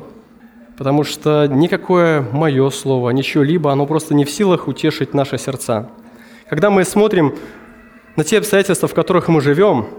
[0.78, 5.90] потому что никакое мое Слово, ничего либо, оно просто не в силах утешить наши сердца.
[6.50, 7.36] Когда мы смотрим
[8.16, 9.90] на те обстоятельства, в которых мы живем,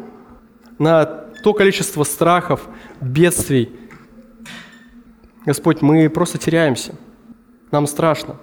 [0.79, 2.69] на то количество страхов,
[3.03, 3.71] бедствий,
[5.45, 6.95] Господь, мы просто теряемся.
[7.71, 8.37] Нам страшно.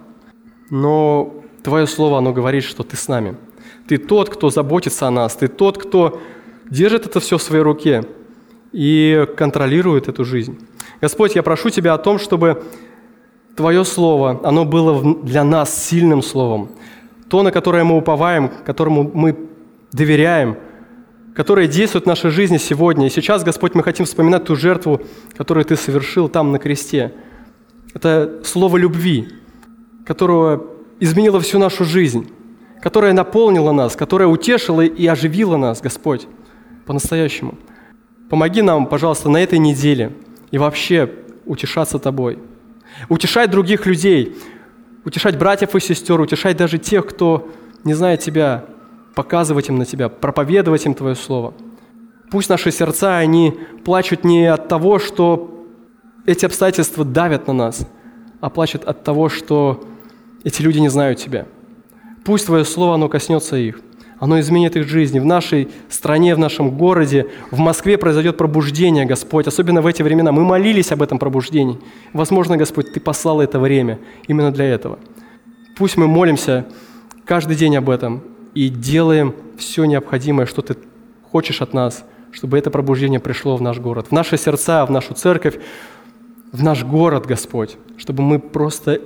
[0.69, 1.33] Но
[1.63, 3.35] Твое Слово, оно говорит, что Ты с нами–
[3.87, 5.35] ты тот, кто заботится о нас.
[5.35, 6.19] Ты тот, кто
[6.69, 8.03] держит это все в своей руке
[8.71, 10.59] и контролирует эту жизнь.
[11.01, 12.63] Господь, я прошу Тебя о том, чтобы
[13.55, 16.71] Твое Слово, оно было для нас сильным Словом.
[17.29, 19.37] То, на которое мы уповаем, которому мы
[19.91, 20.57] доверяем,
[21.35, 23.07] которое действует в нашей жизни сегодня.
[23.07, 25.01] И сейчас, Господь, мы хотим вспоминать ту жертву,
[25.37, 27.13] которую Ты совершил там на кресте.
[27.93, 29.27] Это слово любви,
[30.05, 30.61] которое
[30.99, 32.29] изменило всю нашу жизнь
[32.85, 36.27] которая наполнила нас, которая утешила и оживила нас, Господь,
[36.85, 37.57] по-настоящему.
[38.29, 40.13] Помоги нам, пожалуйста, на этой неделе
[40.51, 41.11] и вообще
[41.47, 42.37] утешаться Тобой.
[43.09, 44.37] Утешать других людей,
[45.03, 47.49] утешать братьев и сестер, утешать даже тех, кто
[47.83, 48.65] не знает Тебя,
[49.15, 51.55] показывать им на Тебя, проповедовать им Твое Слово.
[52.29, 55.65] Пусть наши сердца, они плачут не от того, что
[56.27, 57.87] эти обстоятельства давят на нас,
[58.41, 59.83] а плачут от того, что
[60.43, 61.47] эти люди не знают Тебя–
[62.25, 63.79] Пусть Твое Слово, оно коснется их.
[64.19, 65.19] Оно изменит их жизни.
[65.19, 69.45] В нашей стране, в нашем городе, в Москве произойдет пробуждение, Господь.
[69.45, 70.31] Особенно в эти времена.
[70.31, 71.79] Мы молились об этом пробуждении.
[72.13, 74.97] Возможно, Господь, Ты послал это время именно для этого.
[75.77, 76.65] Пусть мы молимся
[77.25, 78.23] каждый день об этом
[78.55, 80.77] и делаем все необходимое, что Ты
[81.31, 85.13] хочешь от нас, чтобы это пробуждение пришло в наш город, в наши сердца, в нашу
[85.13, 85.59] церковь,
[86.51, 89.01] в наш город, Господь, чтобы мы просто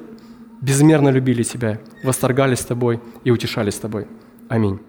[0.61, 4.07] безмерно любили Тебя, восторгались Тобой и утешались Тобой.
[4.47, 4.79] Аминь.